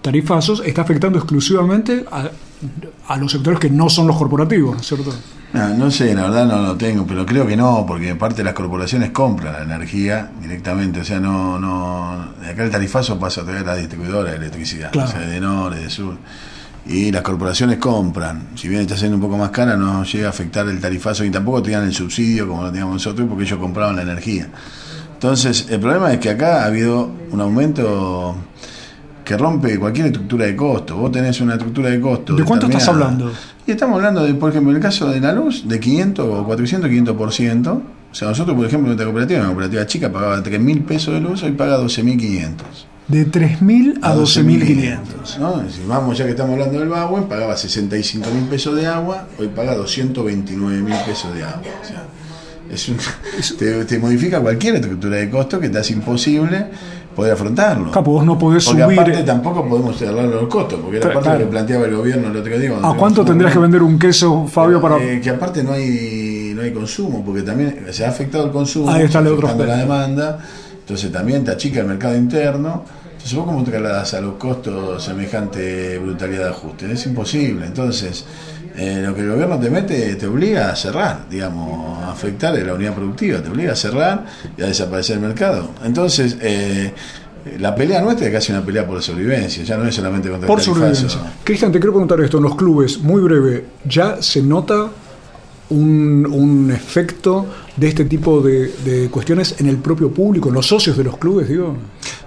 tarifazos 0.00 0.62
está 0.64 0.82
afectando 0.82 1.18
exclusivamente 1.18 2.04
a, 2.10 3.16
los 3.16 3.32
sectores 3.32 3.58
que 3.58 3.70
no 3.70 3.90
son 3.90 4.06
los 4.06 4.16
corporativos, 4.16 4.74
¿no 4.74 4.80
es 4.80 4.86
cierto? 4.86 5.12
No, 5.52 5.90
sé, 5.90 6.14
la 6.14 6.22
verdad 6.22 6.46
no 6.46 6.62
lo 6.62 6.76
tengo, 6.76 7.06
pero 7.06 7.26
creo 7.26 7.46
que 7.46 7.56
no, 7.56 7.84
porque 7.86 8.14
parte 8.14 8.42
las 8.42 8.54
corporaciones 8.54 9.10
compran 9.10 9.52
la 9.52 9.62
energía 9.62 10.30
directamente, 10.40 11.00
o 11.00 11.04
sea, 11.04 11.20
no, 11.20 11.58
no, 11.58 12.32
acá 12.42 12.64
el 12.64 12.70
tarifazo 12.70 13.18
pasa 13.18 13.42
a 13.42 13.44
través 13.44 13.62
de 13.62 13.66
la 13.66 13.76
distribuidora 13.76 14.30
de 14.30 14.36
electricidad, 14.38 14.96
o 14.96 15.06
sea, 15.06 15.20
de 15.20 15.40
norte, 15.40 15.80
de 15.80 15.90
sur, 15.90 16.16
y 16.86 17.12
las 17.12 17.20
corporaciones 17.20 17.76
compran, 17.76 18.48
si 18.54 18.66
bien 18.68 18.80
está 18.80 18.96
siendo 18.96 19.16
un 19.16 19.22
poco 19.22 19.36
más 19.36 19.50
cara, 19.50 19.76
no 19.76 20.04
llega 20.04 20.28
a 20.28 20.30
afectar 20.30 20.66
el 20.68 20.80
tarifazo, 20.80 21.22
y 21.22 21.30
tampoco 21.30 21.62
tenían 21.62 21.84
el 21.84 21.92
subsidio 21.92 22.48
como 22.48 22.62
lo 22.62 22.70
teníamos 22.70 22.94
nosotros, 22.94 23.28
porque 23.28 23.44
ellos 23.44 23.58
compraban 23.58 23.96
la 23.96 24.02
energía. 24.02 24.48
Entonces, 25.12 25.66
el 25.68 25.78
problema 25.78 26.12
es 26.12 26.18
que 26.18 26.30
acá 26.30 26.62
ha 26.62 26.66
habido 26.66 27.10
un 27.30 27.40
aumento 27.40 28.36
que 29.24 29.36
rompe 29.36 29.78
cualquier 29.78 30.06
estructura 30.06 30.46
de 30.46 30.56
costo. 30.56 30.96
Vos 30.96 31.12
tenés 31.12 31.40
una 31.40 31.54
estructura 31.54 31.90
de 31.90 32.00
costo. 32.00 32.34
¿De 32.34 32.44
cuánto 32.44 32.66
estás 32.66 32.88
hablando? 32.88 33.32
Y 33.66 33.70
estamos 33.70 33.96
hablando, 33.96 34.24
de, 34.24 34.34
por 34.34 34.50
ejemplo, 34.50 34.70
en 34.70 34.76
el 34.76 34.82
caso 34.82 35.08
de 35.08 35.20
la 35.20 35.32
luz, 35.32 35.68
de 35.68 35.78
500 35.78 36.26
o 36.26 36.44
400, 36.44 36.90
500%. 36.90 37.68
O 37.68 38.14
sea, 38.14 38.28
nosotros, 38.28 38.56
por 38.56 38.66
ejemplo, 38.66 38.88
nuestra 38.88 39.06
cooperativa, 39.06 39.40
una 39.40 39.48
cooperativa 39.48 39.86
chica, 39.86 40.12
pagaba 40.12 40.42
3 40.42 40.60
mil 40.60 40.82
pesos 40.82 41.14
de 41.14 41.20
luz, 41.20 41.42
hoy 41.42 41.52
paga 41.52 41.78
12.500. 41.78 42.52
De 43.08 43.26
3.000 43.26 43.98
a 44.02 44.14
12.500. 44.14 45.38
¿no? 45.38 45.68
Si 45.68 45.82
vamos, 45.86 46.18
ya 46.18 46.24
que 46.24 46.30
estamos 46.30 46.52
hablando 46.52 46.78
del 46.78 46.88
Bagua, 46.88 47.28
pagaba 47.28 47.56
65 47.56 48.30
mil 48.30 48.44
pesos 48.44 48.76
de 48.76 48.86
agua, 48.86 49.26
hoy 49.38 49.48
paga 49.48 49.74
229 49.74 50.82
mil 50.82 50.94
pesos 51.06 51.34
de 51.34 51.42
agua. 51.42 51.62
O 51.82 51.84
sea, 51.84 52.04
es 52.70 52.88
un, 52.88 52.96
te, 53.58 53.84
te, 53.84 53.98
modifica 53.98 54.40
cualquier 54.40 54.76
estructura 54.76 55.16
de 55.16 55.30
costo 55.30 55.58
que 55.58 55.68
te 55.68 55.78
hace 55.78 55.92
imposible 55.92 56.66
poder 57.14 57.32
afrontarlo. 57.32 57.90
Capo, 57.90 58.12
vos 58.12 58.24
no 58.24 58.38
podés 58.38 58.64
porque 58.64 58.82
subir. 58.82 59.00
Aparte, 59.00 59.22
tampoco 59.22 59.68
podemos 59.68 59.98
de 59.98 60.12
los 60.12 60.48
costos, 60.48 60.80
porque 60.80 60.98
era 60.98 61.12
parte 61.12 61.30
de 61.30 61.38
lo 61.38 61.44
que 61.44 61.50
planteaba 61.50 61.84
el 61.86 61.96
gobierno 61.96 62.28
el 62.28 62.36
otro 62.36 62.58
día. 62.58 62.72
¿A 62.82 62.94
cuánto 62.94 63.24
tendrías 63.24 63.52
que 63.52 63.58
vender 63.58 63.82
un 63.82 63.98
queso, 63.98 64.46
Fabio, 64.46 64.80
para.? 64.80 64.96
Eh, 64.98 65.20
que 65.20 65.30
aparte 65.30 65.62
no 65.62 65.72
hay, 65.72 66.52
no 66.54 66.62
hay 66.62 66.72
consumo, 66.72 67.22
porque 67.24 67.42
también 67.42 67.86
se 67.90 68.04
ha 68.04 68.08
afectado 68.08 68.46
el 68.46 68.50
consumo, 68.50 68.90
Ahí 68.90 69.04
está 69.04 69.20
afectando 69.20 69.64
la 69.64 69.76
demanda, 69.76 70.38
entonces 70.80 71.10
también 71.12 71.44
te 71.44 71.50
achica 71.50 71.80
el 71.80 71.86
mercado 71.86 72.16
interno. 72.16 72.84
Entonces, 73.22 73.38
¿vos 73.38 73.46
cómo 73.46 73.62
trasladas 73.62 74.14
a 74.14 74.20
los 74.20 74.34
costos 74.34 75.04
semejante 75.04 75.96
brutalidad 75.98 76.46
de 76.46 76.50
ajuste? 76.50 76.90
Es 76.90 77.06
imposible. 77.06 77.66
Entonces, 77.66 78.24
eh, 78.76 79.00
lo 79.06 79.14
que 79.14 79.20
el 79.20 79.30
gobierno 79.30 79.60
te 79.60 79.70
mete 79.70 80.16
te 80.16 80.26
obliga 80.26 80.70
a 80.72 80.74
cerrar, 80.74 81.28
digamos, 81.30 82.02
a 82.02 82.10
afectar 82.10 82.52
a 82.52 82.58
la 82.58 82.74
unidad 82.74 82.94
productiva, 82.94 83.40
te 83.40 83.48
obliga 83.48 83.74
a 83.74 83.76
cerrar 83.76 84.24
y 84.56 84.62
a 84.62 84.66
desaparecer 84.66 85.18
el 85.18 85.22
mercado. 85.22 85.70
Entonces, 85.84 86.36
eh, 86.40 86.92
la 87.60 87.72
pelea 87.76 88.02
nuestra 88.02 88.26
es 88.26 88.32
casi 88.32 88.50
una 88.50 88.64
pelea 88.64 88.84
por 88.84 89.00
sobrevivencia, 89.00 89.62
ya 89.62 89.76
no 89.76 89.86
es 89.86 89.94
solamente 89.94 90.28
contra 90.28 90.48
por 90.48 90.58
el 90.58 90.64
sobrevivencia. 90.64 91.20
Cristian, 91.44 91.70
te 91.70 91.78
quiero 91.78 91.92
preguntar 91.92 92.20
esto, 92.22 92.38
en 92.38 92.42
los 92.42 92.56
clubes, 92.56 92.98
muy 92.98 93.22
breve, 93.22 93.66
¿ya 93.84 94.20
se 94.20 94.42
nota 94.42 94.88
un, 95.70 96.26
un 96.26 96.72
efecto 96.72 97.46
de 97.76 97.88
este 97.88 98.04
tipo 98.04 98.40
de, 98.40 99.08
cuestiones 99.10 99.56
en 99.58 99.66
el 99.66 99.78
propio 99.78 100.10
público, 100.10 100.48
en 100.48 100.54
los 100.54 100.66
socios 100.66 100.96
de 100.96 101.04
los 101.04 101.16
clubes, 101.16 101.48
digo? 101.48 101.76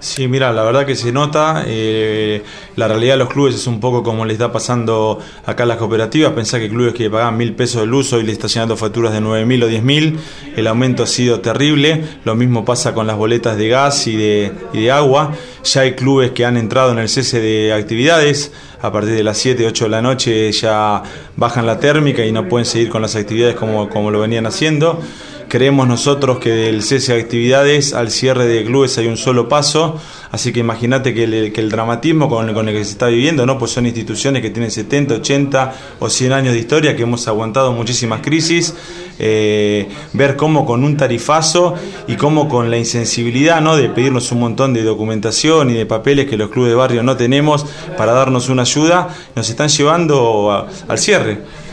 Sí, 0.00 0.28
mira, 0.28 0.52
la 0.52 0.62
verdad 0.62 0.84
que 0.84 0.94
se 0.94 1.12
nota. 1.12 1.64
Eh, 1.66 2.42
la 2.76 2.86
realidad 2.88 3.14
de 3.14 3.18
los 3.18 3.28
clubes 3.28 3.54
es 3.54 3.66
un 3.66 3.80
poco 3.80 4.02
como 4.02 4.24
le 4.24 4.32
está 4.32 4.52
pasando 4.52 5.18
acá 5.44 5.62
a 5.62 5.66
las 5.66 5.78
cooperativas. 5.78 6.32
Pensá 6.32 6.58
que 6.58 6.68
clubes 6.68 6.94
que 6.94 7.08
pagaban 7.10 7.36
mil 7.36 7.54
pesos 7.54 7.80
de 7.82 7.86
luz 7.86 8.12
hoy 8.12 8.22
le 8.22 8.32
están 8.32 8.50
llegando 8.50 8.76
facturas 8.76 9.12
de 9.12 9.20
nueve 9.20 9.46
mil 9.46 9.62
o 9.62 9.66
diez 9.68 9.82
mil. 9.82 10.18
El 10.54 10.66
aumento 10.66 11.02
ha 11.02 11.06
sido 11.06 11.40
terrible. 11.40 12.04
Lo 12.24 12.34
mismo 12.34 12.64
pasa 12.64 12.92
con 12.92 13.06
las 13.06 13.16
boletas 13.16 13.56
de 13.56 13.68
gas 13.68 14.06
y 14.06 14.16
de, 14.16 14.52
y 14.72 14.82
de 14.82 14.90
agua. 14.90 15.32
Ya 15.64 15.80
hay 15.80 15.94
clubes 15.94 16.32
que 16.32 16.44
han 16.44 16.56
entrado 16.56 16.92
en 16.92 16.98
el 16.98 17.08
cese 17.08 17.40
de 17.40 17.72
actividades. 17.72 18.52
A 18.82 18.92
partir 18.92 19.14
de 19.14 19.24
las 19.24 19.38
7, 19.38 19.66
8 19.66 19.84
de 19.84 19.90
la 19.90 20.02
noche 20.02 20.52
ya 20.52 21.02
bajan 21.36 21.66
la 21.66 21.80
térmica 21.80 22.24
y 22.24 22.30
no 22.30 22.46
pueden 22.48 22.66
seguir 22.66 22.90
con 22.90 23.02
las 23.02 23.16
actividades 23.16 23.56
como, 23.56 23.88
como 23.88 24.10
lo 24.10 24.20
venían 24.20 24.46
haciendo. 24.46 25.00
Creemos 25.48 25.86
nosotros 25.86 26.38
que 26.38 26.50
del 26.50 26.82
cese 26.82 27.14
de 27.14 27.20
actividades 27.20 27.94
al 27.94 28.10
cierre 28.10 28.46
de 28.46 28.64
clubes 28.64 28.98
hay 28.98 29.06
un 29.06 29.16
solo 29.16 29.48
paso, 29.48 29.96
así 30.32 30.52
que 30.52 30.58
imagínate 30.58 31.14
que 31.14 31.22
el, 31.22 31.70
dramatismo 31.70 32.28
con, 32.28 32.48
el 32.48 32.74
que 32.74 32.84
se 32.84 32.90
está 32.90 33.06
viviendo, 33.06 33.46
¿no? 33.46 33.56
pues 33.56 33.70
son 33.70 33.86
instituciones 33.86 34.42
que 34.42 34.50
tienen 34.50 34.72
70, 34.72 35.14
80 35.14 35.74
o 36.00 36.08
100 36.08 36.32
años 36.32 36.52
de 36.52 36.58
historia, 36.58 36.96
que 36.96 37.04
hemos 37.04 37.28
aguantado 37.28 37.72
muchísimas 37.72 38.22
crisis, 38.22 38.74
eh, 39.20 39.88
ver 40.14 40.34
cómo 40.34 40.66
con 40.66 40.82
un 40.82 40.96
tarifazo 40.96 41.74
y 42.08 42.16
cómo 42.16 42.48
con 42.48 42.68
la 42.68 42.76
insensibilidad 42.76 43.60
¿no? 43.60 43.76
de 43.76 43.88
pedirnos 43.88 44.32
un 44.32 44.40
montón 44.40 44.74
de 44.74 44.82
documentación 44.82 45.70
y 45.70 45.74
de 45.74 45.86
papeles 45.86 46.26
que 46.26 46.36
los 46.36 46.50
clubes 46.50 46.70
de 46.70 46.76
barrio 46.76 47.02
no 47.04 47.16
tenemos 47.16 47.64
para 47.96 48.12
darnos 48.12 48.48
una 48.48 48.62
ayuda, 48.62 49.14
nos 49.36 49.48
están 49.48 49.68
llevando 49.68 50.66
al 50.88 50.98
cierre 50.98 51.65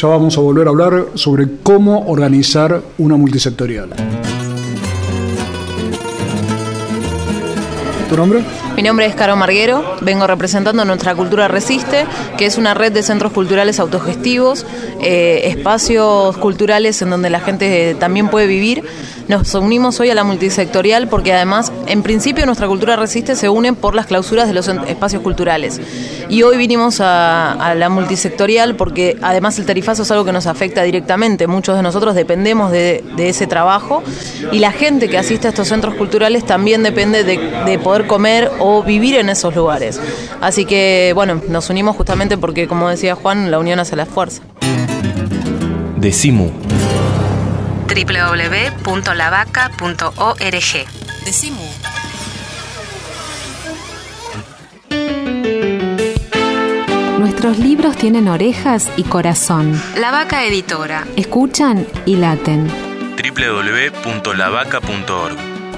ya 0.00 0.06
vamos 0.06 0.38
a 0.38 0.40
volver 0.40 0.68
a 0.68 0.70
hablar 0.70 1.06
sobre 1.14 1.48
cómo 1.60 2.06
organizar 2.06 2.80
una 2.98 3.16
multisectorial. 3.16 3.90
¿Tu 8.08 8.16
nombre? 8.16 8.44
Mi 8.78 8.84
nombre 8.84 9.06
es 9.06 9.16
Caro 9.16 9.34
Marguero, 9.34 9.96
vengo 10.02 10.28
representando 10.28 10.84
Nuestra 10.84 11.12
Cultura 11.16 11.48
Resiste, 11.48 12.06
que 12.36 12.46
es 12.46 12.58
una 12.58 12.74
red 12.74 12.92
de 12.92 13.02
centros 13.02 13.32
culturales 13.32 13.80
autogestivos, 13.80 14.64
eh, 15.00 15.40
espacios 15.46 16.36
culturales 16.36 17.02
en 17.02 17.10
donde 17.10 17.28
la 17.28 17.40
gente 17.40 17.96
también 17.98 18.28
puede 18.28 18.46
vivir 18.46 18.84
nos 19.28 19.54
unimos 19.54 20.00
hoy 20.00 20.08
a 20.08 20.14
la 20.14 20.24
multisectorial 20.24 21.06
porque 21.06 21.34
además, 21.34 21.70
en 21.86 22.02
principio, 22.02 22.46
nuestra 22.46 22.66
cultura 22.66 22.96
resiste 22.96 23.36
se 23.36 23.50
une 23.50 23.74
por 23.74 23.94
las 23.94 24.06
clausuras 24.06 24.48
de 24.48 24.54
los 24.54 24.68
espacios 24.68 25.22
culturales. 25.22 25.78
Y 26.30 26.42
hoy 26.44 26.56
vinimos 26.56 27.02
a, 27.02 27.74
la 27.76 27.90
multisectorial 27.90 28.74
porque 28.74 29.18
además 29.20 29.58
el 29.58 29.66
tarifazo 29.66 30.04
es 30.04 30.10
algo 30.10 30.24
que 30.24 30.32
nos 30.32 30.46
afecta 30.46 30.82
directamente. 30.82 31.46
Muchos 31.46 31.76
de 31.76 31.82
nosotros 31.82 32.14
dependemos 32.14 32.72
de, 32.72 33.04
ese 33.18 33.46
trabajo 33.46 34.02
y 34.50 34.60
la 34.60 34.72
gente 34.72 35.10
que 35.10 35.18
asiste 35.18 35.46
a 35.46 35.50
estos 35.50 35.68
centros 35.68 35.94
culturales 35.96 36.46
también 36.46 36.82
depende 36.82 37.22
de, 37.22 37.36
poder 37.36 37.80
poder 37.88 38.06
comer 38.06 38.50
o 38.60 38.67
vivir 38.84 39.16
en 39.16 39.28
esos 39.28 39.54
lugares. 39.54 40.00
Así 40.40 40.64
que, 40.64 41.12
bueno, 41.14 41.40
nos 41.48 41.68
unimos 41.70 41.96
justamente 41.96 42.38
porque, 42.38 42.66
como 42.68 42.88
decía 42.88 43.14
Juan, 43.14 43.50
la 43.50 43.58
unión 43.58 43.78
hace 43.80 43.96
la 43.96 44.06
fuerza. 44.06 44.42
Decimu. 45.96 46.50
www.lavaca.org. 47.88 50.86
Decimu. 51.24 51.64
Nuestros 57.18 57.58
libros 57.58 57.96
tienen 57.96 58.28
orejas 58.28 58.88
y 58.96 59.02
corazón. 59.04 59.80
La 59.96 60.10
Vaca 60.10 60.44
Editora. 60.44 61.06
Escuchan 61.16 61.86
y 62.06 62.16
laten. 62.16 62.68
www.lavaca.org. 63.16 65.57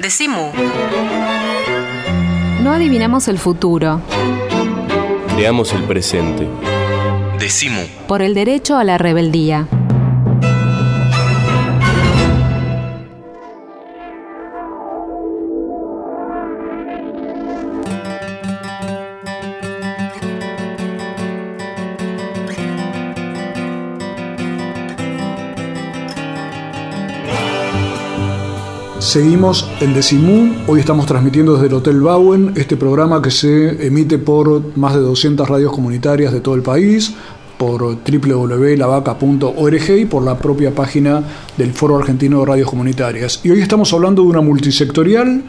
Decimu. 0.00 0.50
No 2.62 2.72
adivinamos 2.72 3.28
el 3.28 3.38
futuro. 3.38 4.00
Creamos 5.36 5.74
el 5.74 5.82
presente. 5.82 6.48
Decimu. 7.38 7.82
Por 8.08 8.22
el 8.22 8.32
derecho 8.32 8.78
a 8.78 8.84
la 8.84 8.96
rebeldía. 8.96 9.68
Seguimos 29.10 29.66
en 29.80 29.92
Decimú, 29.92 30.54
hoy 30.68 30.78
estamos 30.78 31.04
transmitiendo 31.04 31.54
desde 31.54 31.66
el 31.66 31.74
Hotel 31.74 32.00
Bauen 32.00 32.52
este 32.54 32.76
programa 32.76 33.20
que 33.20 33.32
se 33.32 33.84
emite 33.84 34.18
por 34.18 34.76
más 34.76 34.94
de 34.94 35.00
200 35.00 35.48
radios 35.48 35.72
comunitarias 35.72 36.32
de 36.32 36.38
todo 36.38 36.54
el 36.54 36.62
país, 36.62 37.12
por 37.58 37.82
www.lavaca.org 37.82 39.90
y 39.98 40.04
por 40.04 40.22
la 40.22 40.38
propia 40.38 40.72
página 40.72 41.24
del 41.56 41.72
Foro 41.72 41.98
Argentino 41.98 42.38
de 42.38 42.46
Radios 42.46 42.70
Comunitarias. 42.70 43.40
Y 43.42 43.50
hoy 43.50 43.60
estamos 43.60 43.92
hablando 43.92 44.22
de 44.22 44.28
una 44.28 44.42
multisectorial 44.42 45.42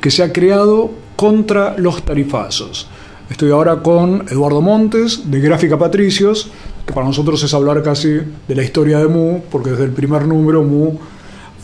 que 0.00 0.10
se 0.10 0.22
ha 0.22 0.32
creado 0.32 0.90
contra 1.14 1.76
los 1.76 2.02
tarifazos. 2.04 2.88
Estoy 3.28 3.50
ahora 3.50 3.82
con 3.82 4.24
Eduardo 4.30 4.62
Montes, 4.62 5.30
de 5.30 5.38
Gráfica 5.38 5.78
Patricios, 5.78 6.50
que 6.86 6.94
para 6.94 7.08
nosotros 7.08 7.42
es 7.42 7.52
hablar 7.52 7.82
casi 7.82 8.08
de 8.08 8.54
la 8.54 8.62
historia 8.62 9.00
de 9.00 9.08
Mu, 9.08 9.40
porque 9.50 9.72
desde 9.72 9.84
el 9.84 9.92
primer 9.92 10.26
número 10.26 10.62
Mu 10.62 10.96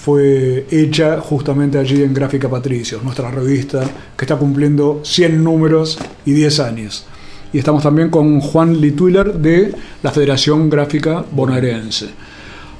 fue 0.08 0.64
hecha 0.70 1.20
justamente 1.20 1.76
allí 1.76 2.02
en 2.02 2.14
Gráfica 2.14 2.48
Patricios, 2.48 3.04
nuestra 3.04 3.30
revista 3.30 3.84
que 4.16 4.24
está 4.24 4.36
cumpliendo 4.36 5.02
100 5.04 5.44
números 5.44 5.98
y 6.24 6.32
10 6.32 6.60
años. 6.60 7.04
Y 7.52 7.58
estamos 7.58 7.82
también 7.82 8.08
con 8.08 8.40
Juan 8.40 8.80
Lituiler 8.80 9.34
de 9.34 9.74
la 10.02 10.10
Federación 10.10 10.70
Gráfica 10.70 11.26
Bonaerense. 11.30 12.06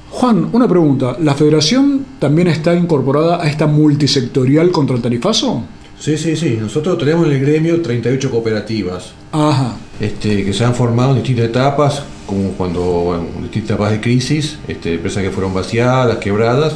Juan, 0.09 0.49
una 0.53 0.67
pregunta. 0.67 1.17
¿La 1.19 1.35
federación 1.35 2.03
también 2.17 2.47
está 2.47 2.73
incorporada 2.73 3.43
a 3.43 3.47
esta 3.47 3.67
multisectorial 3.67 4.71
contra 4.71 4.95
el 4.95 5.03
tarifazo? 5.03 5.65
Sí, 5.99 6.17
sí, 6.17 6.35
sí. 6.35 6.57
Nosotros 6.59 6.97
tenemos 6.97 7.27
en 7.27 7.33
el 7.33 7.41
gremio 7.41 7.79
38 7.79 8.31
cooperativas. 8.31 9.11
Ajá. 9.33 9.75
Este, 9.99 10.43
que 10.43 10.51
se 10.51 10.65
han 10.65 10.73
formado 10.73 11.11
en 11.11 11.17
distintas 11.17 11.45
etapas, 11.45 12.01
como 12.25 12.53
cuando 12.53 13.23
en 13.35 13.43
distintas 13.43 13.75
etapas 13.75 13.91
de 13.91 14.01
crisis, 14.01 14.57
este, 14.67 14.95
empresas 14.95 15.21
que 15.21 15.29
fueron 15.29 15.53
vaciadas, 15.53 16.17
quebradas, 16.17 16.75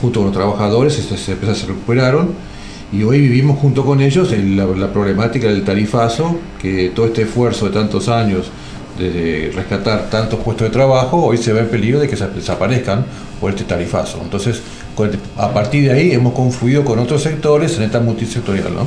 junto 0.00 0.20
con 0.20 0.28
los 0.28 0.36
trabajadores, 0.36 0.98
estas 0.98 1.28
empresas 1.28 1.58
se 1.58 1.66
recuperaron 1.66 2.34
y 2.92 3.02
hoy 3.02 3.20
vivimos 3.20 3.58
junto 3.58 3.84
con 3.84 4.00
ellos 4.00 4.32
en 4.32 4.56
la, 4.56 4.66
la, 4.66 4.92
problemática 4.92 5.48
del 5.48 5.64
tarifazo, 5.64 6.38
que 6.60 6.90
todo 6.94 7.06
este 7.06 7.22
esfuerzo 7.22 7.66
de 7.66 7.72
tantos 7.72 8.08
años 8.08 8.50
de 8.98 9.52
rescatar 9.54 10.08
tantos 10.08 10.40
puestos 10.40 10.68
de 10.68 10.72
trabajo, 10.72 11.24
hoy 11.24 11.36
se 11.36 11.52
ve 11.52 11.60
en 11.60 11.68
peligro 11.68 11.98
de 12.00 12.08
que 12.08 12.16
se 12.16 12.26
desaparezcan 12.28 13.04
por 13.40 13.50
este 13.50 13.64
tarifazo. 13.64 14.20
Entonces, 14.22 14.62
a 15.36 15.52
partir 15.52 15.84
de 15.84 15.92
ahí 15.92 16.12
hemos 16.12 16.32
confluido 16.32 16.84
con 16.84 16.98
otros 16.98 17.22
sectores 17.22 17.76
en 17.76 17.82
esta 17.82 18.00
multisectorial, 18.00 18.74
¿no? 18.74 18.86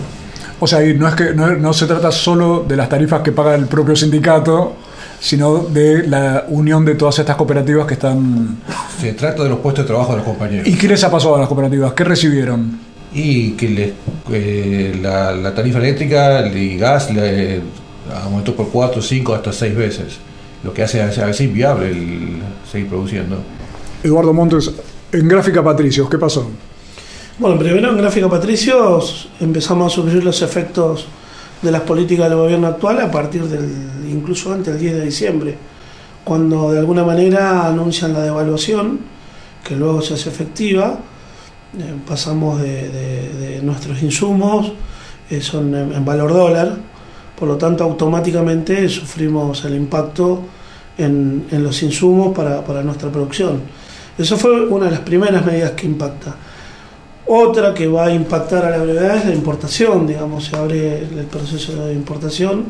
O 0.60 0.68
sea, 0.68 0.80
no 0.94 1.08
es 1.08 1.16
que 1.16 1.34
no, 1.34 1.56
no 1.56 1.74
se 1.74 1.86
trata 1.86 2.12
solo 2.12 2.66
de 2.68 2.76
las 2.76 2.90
tarifas 2.90 3.22
que 3.22 3.32
paga 3.32 3.56
el 3.56 3.66
propio 3.66 3.96
sindicato, 3.96 4.76
sino 5.20 5.60
de 5.60 6.08
la 6.08 6.46
unión 6.48 6.86
de 6.86 6.96
todas 6.96 7.20
estas 7.20 7.36
cooperativas 7.36 7.86
que 7.86 7.96
están... 7.96 8.58
Se 9.00 9.14
trata 9.14 9.44
de 9.44 9.50
los 9.50 9.60
puestos 9.60 9.86
de 9.86 9.88
trabajo 9.88 10.12
de 10.12 10.18
los 10.18 10.26
compañeros. 10.26 10.68
¿Y 10.68 10.78
qué 10.78 10.88
les 10.88 11.04
ha 11.04 11.12
pasado 11.12 11.36
a 11.36 11.40
las 11.40 11.48
cooperativas? 11.48 11.94
¿Qué 11.94 12.04
recibieron? 12.04 12.80
Y 13.14 13.52
que 13.52 13.70
les, 13.70 13.92
eh, 14.32 14.98
la, 15.02 15.32
la, 15.32 15.54
tarifa 15.54 15.80
eléctrica 15.80 16.48
y 16.48 16.78
gas 16.78 17.12
le, 17.12 17.62
aumentó 18.24 18.56
por 18.56 18.70
4, 18.70 19.02
5, 19.02 19.34
hasta 19.34 19.52
6 19.52 19.76
veces, 19.76 20.18
lo 20.64 20.74
que 20.74 20.84
hace 20.84 21.02
a 21.02 21.08
veces 21.08 21.42
inviable 21.42 21.90
el 21.90 22.40
seguir 22.72 22.88
produciendo. 22.88 23.38
Eduardo 24.04 24.34
Montes, 24.34 24.72
en 25.12 25.28
Gráfica 25.28 25.64
Patricios, 25.64 26.10
¿qué 26.10 26.18
pasó? 26.18 26.50
Bueno, 27.40 27.58
primero 27.58 27.90
en 27.90 27.98
Gráfica 27.98 28.30
Patricios 28.30 29.30
empezamos 29.40 29.92
a 29.92 29.96
sufrir 29.96 30.24
los 30.24 30.42
efectos 30.42 31.08
de 31.62 31.72
las 31.72 31.82
políticas 31.82 32.30
del 32.30 32.38
gobierno 32.38 32.68
actual 32.68 33.02
a 33.02 33.12
partir 33.12 33.44
del, 33.44 33.70
incluso 34.10 34.54
antes 34.54 34.74
del 34.74 34.82
10 34.82 34.94
de 34.96 35.06
diciembre, 35.06 35.58
cuando 36.24 36.72
de 36.72 36.80
alguna 36.80 37.04
manera 37.04 37.68
anuncian 37.68 38.14
la 38.14 38.22
devaluación, 38.22 39.00
que 39.64 39.76
luego 39.76 40.02
se 40.02 40.14
hace 40.14 40.30
efectiva, 40.30 41.00
eh, 41.78 41.96
pasamos 42.08 42.62
de, 42.62 43.60
nuestros 43.62 44.02
insumos, 44.02 44.72
eh, 45.30 45.42
son 45.42 45.76
en, 45.76 45.94
en, 45.94 46.06
valor 46.06 46.34
dólar, 46.34 46.78
por 47.38 47.48
lo 47.48 47.58
tanto 47.58 47.84
automáticamente 47.84 48.88
sufrimos 48.90 49.64
el 49.66 49.76
impacto 49.76 50.42
en, 50.98 51.46
en 51.52 51.64
los 51.64 51.82
insumos 51.84 52.36
para, 52.36 52.64
para 52.64 52.84
nuestra 52.84 53.12
producción. 53.12 53.62
Eso 54.18 54.38
fue 54.38 54.66
una 54.68 54.86
de 54.86 54.92
las 54.92 55.00
primeras 55.02 55.46
medidas 55.46 55.72
que 55.72 55.86
impacta. 55.86 56.36
Otra 57.32 57.76
que 57.76 57.88
va 57.88 58.06
a 58.06 58.12
impactar 58.12 58.66
a 58.66 58.72
la 58.72 58.80
brevedad 58.80 59.18
es 59.18 59.26
la 59.26 59.36
importación, 59.36 60.08
digamos, 60.08 60.46
se 60.46 60.56
abre 60.56 60.98
el 60.98 61.26
proceso 61.30 61.86
de 61.86 61.94
importación 61.94 62.66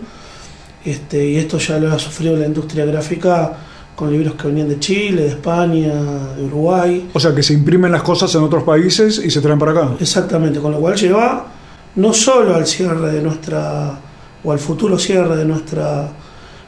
este, 0.84 1.30
y 1.30 1.38
esto 1.38 1.58
ya 1.60 1.80
lo 1.80 1.90
ha 1.94 1.98
sufrido 1.98 2.36
la 2.36 2.46
industria 2.46 2.84
gráfica 2.84 3.54
con 3.96 4.12
libros 4.12 4.36
que 4.36 4.48
venían 4.48 4.68
de 4.68 4.78
Chile, 4.78 5.22
de 5.22 5.28
España, 5.30 5.94
de 6.36 6.44
Uruguay. 6.44 7.10
O 7.14 7.20
sea, 7.22 7.34
que 7.34 7.42
se 7.42 7.54
imprimen 7.54 7.90
las 7.90 8.04
cosas 8.04 8.36
en 8.36 8.44
otros 8.44 8.64
países 8.64 9.22
y 9.24 9.32
se 9.32 9.40
traen 9.40 9.60
para 9.60 9.72
acá. 9.72 9.92
Exactamente, 9.98 10.60
con 10.60 10.74
lo 10.74 10.80
cual 10.82 10.98
lleva 10.98 11.48
no 11.96 12.14
solo 12.14 12.54
al 12.54 12.68
cierre 12.68 13.14
de 13.14 13.22
nuestra, 13.22 13.98
o 14.44 14.52
al 14.52 14.60
futuro 14.60 15.00
cierre 15.00 15.38
de 15.38 15.46
nuestra 15.46 16.12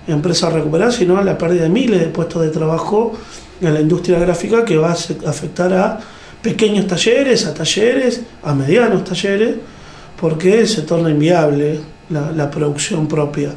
empresa 0.07 0.49
recuperada, 0.49 0.93
sino 0.93 1.17
a 1.17 1.23
la 1.25 1.37
pérdida 1.37 1.63
de 1.63 1.69
miles 1.69 1.99
de 1.99 2.07
puestos 2.07 2.41
de 2.41 2.51
trabajo 2.51 3.11
en 3.59 3.73
la 3.73 3.81
industria 3.81 4.17
gráfica 4.17 4.63
que 4.63 4.77
va 4.77 4.91
a 4.91 5.29
afectar 5.29 5.73
a 5.73 5.99
pequeños 6.41 6.87
talleres, 6.87 7.45
a 7.45 7.53
talleres, 7.53 8.21
a 8.43 8.53
medianos 8.53 9.03
talleres, 9.03 9.55
porque 10.19 10.67
se 10.67 10.83
torna 10.83 11.09
inviable 11.09 11.79
la, 12.09 12.51
producción 12.51 13.07
propia. 13.07 13.53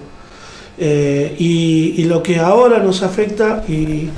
Eh, 0.79 1.35
y, 1.39 2.05
lo 2.05 2.23
que 2.23 2.39
ahora 2.39 2.79
nos 2.79 3.03
afecta, 3.03 3.65
y, 3.69 4.09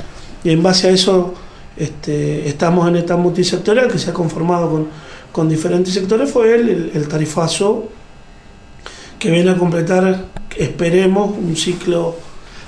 en 0.44 0.62
base 0.62 0.88
a 0.88 0.90
eso 0.90 1.34
este, 1.76 2.48
estamos 2.48 2.86
en 2.88 2.96
esta 2.96 3.16
multisectorial 3.16 3.88
que 3.88 3.98
se 3.98 4.10
ha 4.10 4.12
conformado 4.12 4.70
con, 4.70 4.88
con 5.32 5.48
diferentes 5.48 5.92
sectores, 5.92 6.30
fue 6.30 6.54
el, 6.54 6.68
el, 6.68 6.90
el, 6.94 7.08
tarifazo 7.08 7.88
que 9.18 9.30
viene 9.30 9.50
a 9.50 9.56
completar, 9.56 10.26
esperemos, 10.56 11.36
un 11.36 11.56
ciclo 11.56 12.14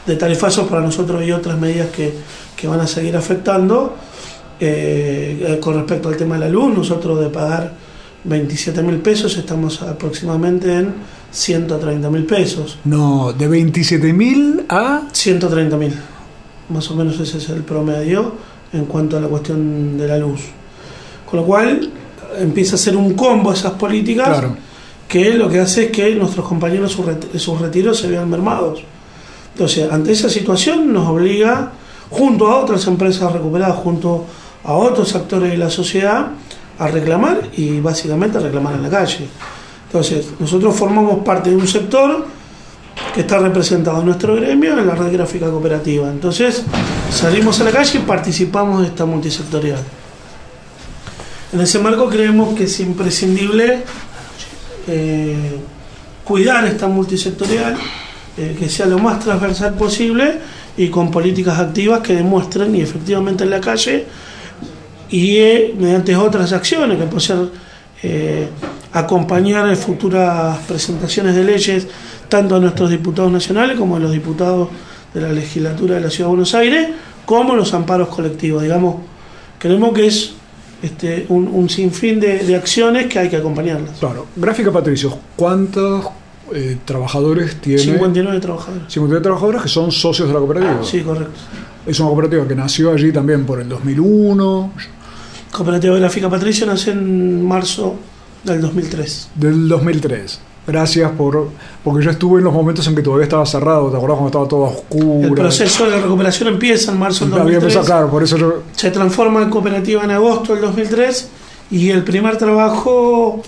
de 0.06 0.16
tarifazos 0.16 0.66
para 0.66 0.80
nosotros 0.80 1.22
y 1.24 1.30
otras 1.32 1.58
medidas 1.58 1.88
que, 1.88 2.12
que 2.56 2.66
van 2.66 2.80
a 2.80 2.86
seguir 2.86 3.16
afectando. 3.16 3.94
Eh, 4.60 5.58
con 5.60 5.74
respecto 5.74 6.08
al 6.08 6.16
tema 6.16 6.34
de 6.34 6.40
la 6.40 6.48
luz, 6.48 6.76
nosotros 6.76 7.20
de 7.20 7.28
pagar 7.28 7.74
27 8.24 8.82
mil 8.82 8.98
pesos 8.98 9.36
estamos 9.36 9.80
aproximadamente 9.82 10.74
en 10.74 10.94
130 11.30 12.10
mil 12.10 12.24
pesos. 12.24 12.78
No, 12.84 13.32
de 13.32 13.46
27 13.46 14.12
mil 14.12 14.64
a... 14.68 15.02
130 15.12 15.76
mil. 15.76 15.94
Más 16.70 16.90
o 16.90 16.94
menos 16.94 17.18
ese 17.20 17.38
es 17.38 17.48
el 17.50 17.62
promedio 17.62 18.32
en 18.72 18.84
cuanto 18.86 19.16
a 19.16 19.20
la 19.20 19.28
cuestión 19.28 19.96
de 19.96 20.08
la 20.08 20.18
luz. 20.18 20.40
Con 21.28 21.40
lo 21.40 21.46
cual 21.46 21.90
empieza 22.38 22.74
a 22.76 22.78
ser 22.78 22.96
un 22.96 23.14
combo 23.14 23.52
esas 23.52 23.72
políticas 23.72 24.44
que 25.06 25.32
lo 25.34 25.48
que 25.48 25.60
hace 25.60 25.86
es 25.86 25.90
que 25.90 26.14
nuestros 26.14 26.46
compañeros 26.46 26.92
sus 27.36 27.60
retiros 27.60 27.98
se 27.98 28.08
vean 28.08 28.28
mermados. 28.28 28.82
Entonces, 29.54 29.90
ante 29.90 30.12
esa 30.12 30.28
situación 30.28 30.92
nos 30.92 31.08
obliga, 31.08 31.72
junto 32.10 32.46
a 32.46 32.60
otras 32.60 32.86
empresas 32.86 33.32
recuperadas, 33.32 33.76
junto 33.76 34.14
a 34.16 34.47
otros 34.74 35.14
actores 35.14 35.50
de 35.50 35.58
la 35.58 35.70
sociedad, 35.70 36.32
a 36.78 36.88
reclamar 36.88 37.48
y 37.56 37.80
básicamente 37.80 38.38
a 38.38 38.40
reclamar 38.40 38.74
en 38.74 38.82
la 38.82 38.90
calle. 38.90 39.28
Entonces, 39.86 40.28
nosotros 40.38 40.76
formamos 40.76 41.24
parte 41.24 41.50
de 41.50 41.56
un 41.56 41.66
sector 41.66 42.26
que 43.14 43.20
está 43.20 43.38
representado 43.38 44.00
en 44.00 44.06
nuestro 44.06 44.36
gremio 44.36 44.78
en 44.78 44.86
la 44.86 44.94
red 44.94 45.12
gráfica 45.12 45.50
cooperativa. 45.50 46.08
Entonces, 46.08 46.62
salimos 47.10 47.60
a 47.60 47.64
la 47.64 47.70
calle 47.70 47.98
y 47.98 48.02
participamos 48.02 48.82
de 48.82 48.88
esta 48.88 49.04
multisectorial. 49.06 49.78
En 51.52 51.60
ese 51.60 51.78
marco 51.78 52.08
creemos 52.08 52.54
que 52.54 52.64
es 52.64 52.80
imprescindible 52.80 53.82
eh, 54.86 55.58
cuidar 56.24 56.66
esta 56.66 56.86
multisectorial, 56.86 57.76
eh, 58.36 58.54
que 58.58 58.68
sea 58.68 58.86
lo 58.86 58.98
más 58.98 59.20
transversal 59.20 59.74
posible 59.74 60.38
y 60.76 60.88
con 60.88 61.10
políticas 61.10 61.58
activas 61.58 62.00
que 62.00 62.14
demuestren 62.14 62.74
y 62.76 62.82
efectivamente 62.82 63.44
en 63.44 63.50
la 63.50 63.60
calle 63.60 64.06
y 65.10 65.36
eh, 65.36 65.74
mediante 65.78 66.14
otras 66.16 66.52
acciones 66.52 66.98
que 66.98 67.04
pueden 67.04 67.20
ser 67.20 68.48
acompañar 68.92 69.68
en 69.68 69.76
futuras 69.76 70.58
presentaciones 70.66 71.34
de 71.34 71.44
leyes 71.44 71.86
tanto 72.28 72.56
a 72.56 72.60
nuestros 72.60 72.90
diputados 72.90 73.32
nacionales 73.32 73.78
como 73.78 73.96
a 73.96 73.98
los 73.98 74.12
diputados 74.12 74.68
de 75.14 75.20
la 75.20 75.32
legislatura 75.32 75.96
de 75.96 76.02
la 76.02 76.10
Ciudad 76.10 76.26
de 76.26 76.30
Buenos 76.30 76.54
Aires, 76.54 76.88
como 77.24 77.54
los 77.56 77.72
amparos 77.74 78.08
colectivos. 78.08 78.62
Digamos, 78.62 78.96
creemos 79.58 79.92
que 79.94 80.06
es 80.06 80.34
este, 80.82 81.26
un, 81.28 81.68
sinfín 81.68 82.20
de, 82.20 82.54
acciones 82.54 83.06
que 83.06 83.18
hay 83.18 83.28
que 83.28 83.36
acompañarlas. 83.36 83.98
Claro. 83.98 84.26
Gráfica 84.36 84.70
Patricios, 84.70 85.14
¿cuántos 85.34 86.06
eh, 86.54 86.78
trabajadores 86.84 87.60
tiene? 87.60 87.80
59 87.80 88.40
trabajadores. 88.40 88.84
59 88.88 89.22
trabajadores 89.22 89.62
que 89.62 89.68
son 89.68 89.90
socios 89.90 90.28
de 90.28 90.34
la 90.34 90.40
cooperativa. 90.40 90.84
Sí, 90.84 91.00
correcto. 91.00 91.34
Es 91.86 91.98
una 92.00 92.10
cooperativa 92.10 92.46
que 92.46 92.54
nació 92.54 92.92
allí 92.92 93.10
también 93.12 93.46
por 93.46 93.60
el 93.60 93.68
2001. 93.68 94.72
Cooperativa 95.58 95.96
Gráfica 95.96 96.30
Patricio 96.30 96.66
nació 96.66 96.92
en 96.92 97.44
marzo 97.44 97.96
del 98.44 98.60
2003. 98.60 99.30
Del 99.34 99.66
2003. 99.66 100.38
Gracias 100.68 101.10
por. 101.10 101.48
Porque 101.82 102.04
yo 102.04 102.12
estuve 102.12 102.38
en 102.38 102.44
los 102.44 102.54
momentos 102.54 102.86
en 102.86 102.94
que 102.94 103.02
todavía 103.02 103.24
estaba 103.24 103.44
cerrado, 103.44 103.90
¿te 103.90 103.96
acordás 103.96 104.18
cuando 104.18 104.28
estaba 104.28 104.46
todo 104.46 104.62
oscuro? 104.62 105.26
El 105.26 105.34
proceso 105.34 105.90
de 105.90 106.00
recuperación 106.00 106.50
empieza 106.50 106.92
en 106.92 106.98
marzo 107.00 107.26
del 107.26 107.34
2003. 107.34 107.78
claro, 107.86 108.08
por 108.08 108.22
eso 108.22 108.62
Se 108.76 108.92
transforma 108.92 109.42
en 109.42 109.50
cooperativa 109.50 110.04
en 110.04 110.12
agosto 110.12 110.52
del 110.52 110.62
2003 110.62 111.28
y 111.72 111.90
el 111.90 112.04
primer 112.04 112.36
trabajo 112.36 113.42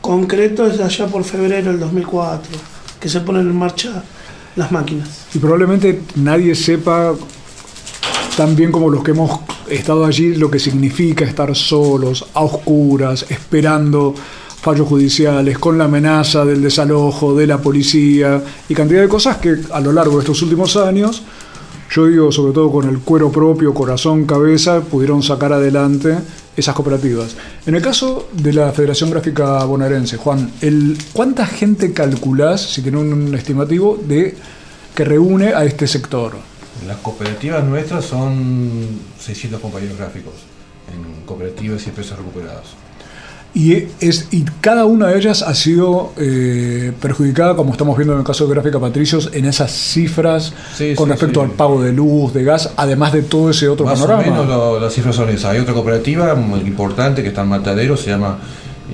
concreto 0.00 0.66
es 0.66 0.80
allá 0.80 1.06
por 1.06 1.22
febrero 1.22 1.70
del 1.70 1.78
2004, 1.78 2.58
que 2.98 3.08
se 3.08 3.20
ponen 3.20 3.42
en 3.42 3.56
marcha 3.56 4.02
las 4.56 4.72
máquinas. 4.72 5.26
Y 5.32 5.38
probablemente 5.38 6.02
nadie 6.16 6.56
sepa 6.56 7.14
tan 8.36 8.56
bien 8.56 8.72
como 8.72 8.90
los 8.90 9.04
que 9.04 9.12
hemos 9.12 9.40
estado 9.68 10.04
allí 10.04 10.34
lo 10.34 10.50
que 10.50 10.58
significa 10.58 11.24
estar 11.24 11.54
solos, 11.54 12.26
a 12.34 12.42
oscuras, 12.42 13.26
esperando 13.28 14.14
fallos 14.62 14.86
judiciales, 14.86 15.58
con 15.58 15.76
la 15.76 15.84
amenaza 15.84 16.44
del 16.44 16.62
desalojo, 16.62 17.34
de 17.34 17.48
la 17.48 17.58
policía 17.58 18.40
y 18.68 18.74
cantidad 18.74 19.00
de 19.00 19.08
cosas 19.08 19.38
que 19.38 19.56
a 19.72 19.80
lo 19.80 19.92
largo 19.92 20.14
de 20.14 20.20
estos 20.20 20.40
últimos 20.42 20.76
años, 20.76 21.22
yo 21.90 22.06
digo 22.06 22.30
sobre 22.30 22.52
todo 22.52 22.70
con 22.70 22.88
el 22.88 23.00
cuero 23.00 23.32
propio, 23.32 23.74
corazón, 23.74 24.24
cabeza, 24.24 24.80
pudieron 24.80 25.20
sacar 25.22 25.52
adelante 25.52 26.16
esas 26.56 26.74
cooperativas. 26.76 27.34
En 27.66 27.74
el 27.74 27.82
caso 27.82 28.28
de 28.32 28.52
la 28.52 28.70
Federación 28.70 29.10
Gráfica 29.10 29.64
Bonaerense, 29.64 30.16
Juan, 30.16 30.52
el, 30.60 30.96
¿cuánta 31.12 31.44
gente 31.44 31.92
calculás, 31.92 32.60
si 32.60 32.82
tiene 32.82 32.98
un 32.98 33.34
estimativo, 33.34 33.98
de 34.00 34.36
que 34.94 35.04
reúne 35.04 35.54
a 35.54 35.64
este 35.64 35.88
sector? 35.88 36.51
Las 36.86 36.96
cooperativas 36.98 37.64
nuestras 37.64 38.04
son 38.04 38.88
600 39.18 39.60
compañeros 39.60 39.98
gráficos 39.98 40.34
en 40.92 41.24
cooperativas 41.26 41.84
y 41.86 41.88
empresas 41.90 42.18
recuperadas. 42.18 42.64
Y, 43.54 43.88
es, 44.00 44.28
y 44.30 44.44
cada 44.62 44.86
una 44.86 45.08
de 45.08 45.18
ellas 45.18 45.42
ha 45.42 45.54
sido 45.54 46.12
eh, 46.16 46.92
perjudicada, 47.02 47.54
como 47.54 47.72
estamos 47.72 47.98
viendo 47.98 48.14
en 48.14 48.20
el 48.20 48.24
caso 48.24 48.46
de 48.46 48.54
Gráfica 48.54 48.80
Patricios, 48.80 49.28
en 49.34 49.44
esas 49.44 49.70
cifras 49.70 50.54
con 50.96 51.10
respecto 51.10 51.42
al 51.42 51.50
pago 51.50 51.82
de 51.82 51.92
luz, 51.92 52.32
de 52.32 52.44
gas, 52.44 52.70
además 52.76 53.12
de 53.12 53.22
todo 53.22 53.50
ese 53.50 53.68
otro 53.68 53.84
Más 53.84 54.00
panorama. 54.00 54.22
o 54.22 54.46
menos 54.46 54.80
las 54.80 54.94
cifras 54.94 55.14
son 55.14 55.28
esas. 55.28 55.52
Hay 55.52 55.58
otra 55.58 55.74
cooperativa 55.74 56.34
muy 56.34 56.60
importante 56.60 57.22
que 57.22 57.28
está 57.28 57.42
en 57.42 57.48
Mataderos, 57.48 58.00
se 58.00 58.08
llama 58.10 58.38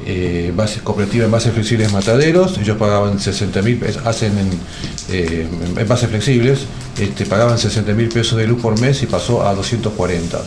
eh, 0.07 0.53
base, 0.55 0.81
Cooperativa 0.81 1.25
en 1.25 1.31
Bases 1.31 1.53
Flexibles 1.53 1.93
Mataderos. 1.93 2.59
Ellos 2.59 2.77
pagaban 2.77 3.19
60 3.19 3.63
mil, 3.63 3.81
hacen 4.05 4.33
en, 4.39 4.51
eh, 5.11 5.49
bases 5.89 6.09
flexibles, 6.09 6.67
este, 6.99 7.27
pagaban 7.27 7.59
60 7.59 7.93
mil 7.93 8.09
pesos 8.09 8.39
de 8.39 8.47
luz 8.47 8.61
por 8.61 8.79
mes 8.81 9.03
y 9.03 9.07
pasó 9.07 9.47
a 9.47 9.55
240 9.55 10.41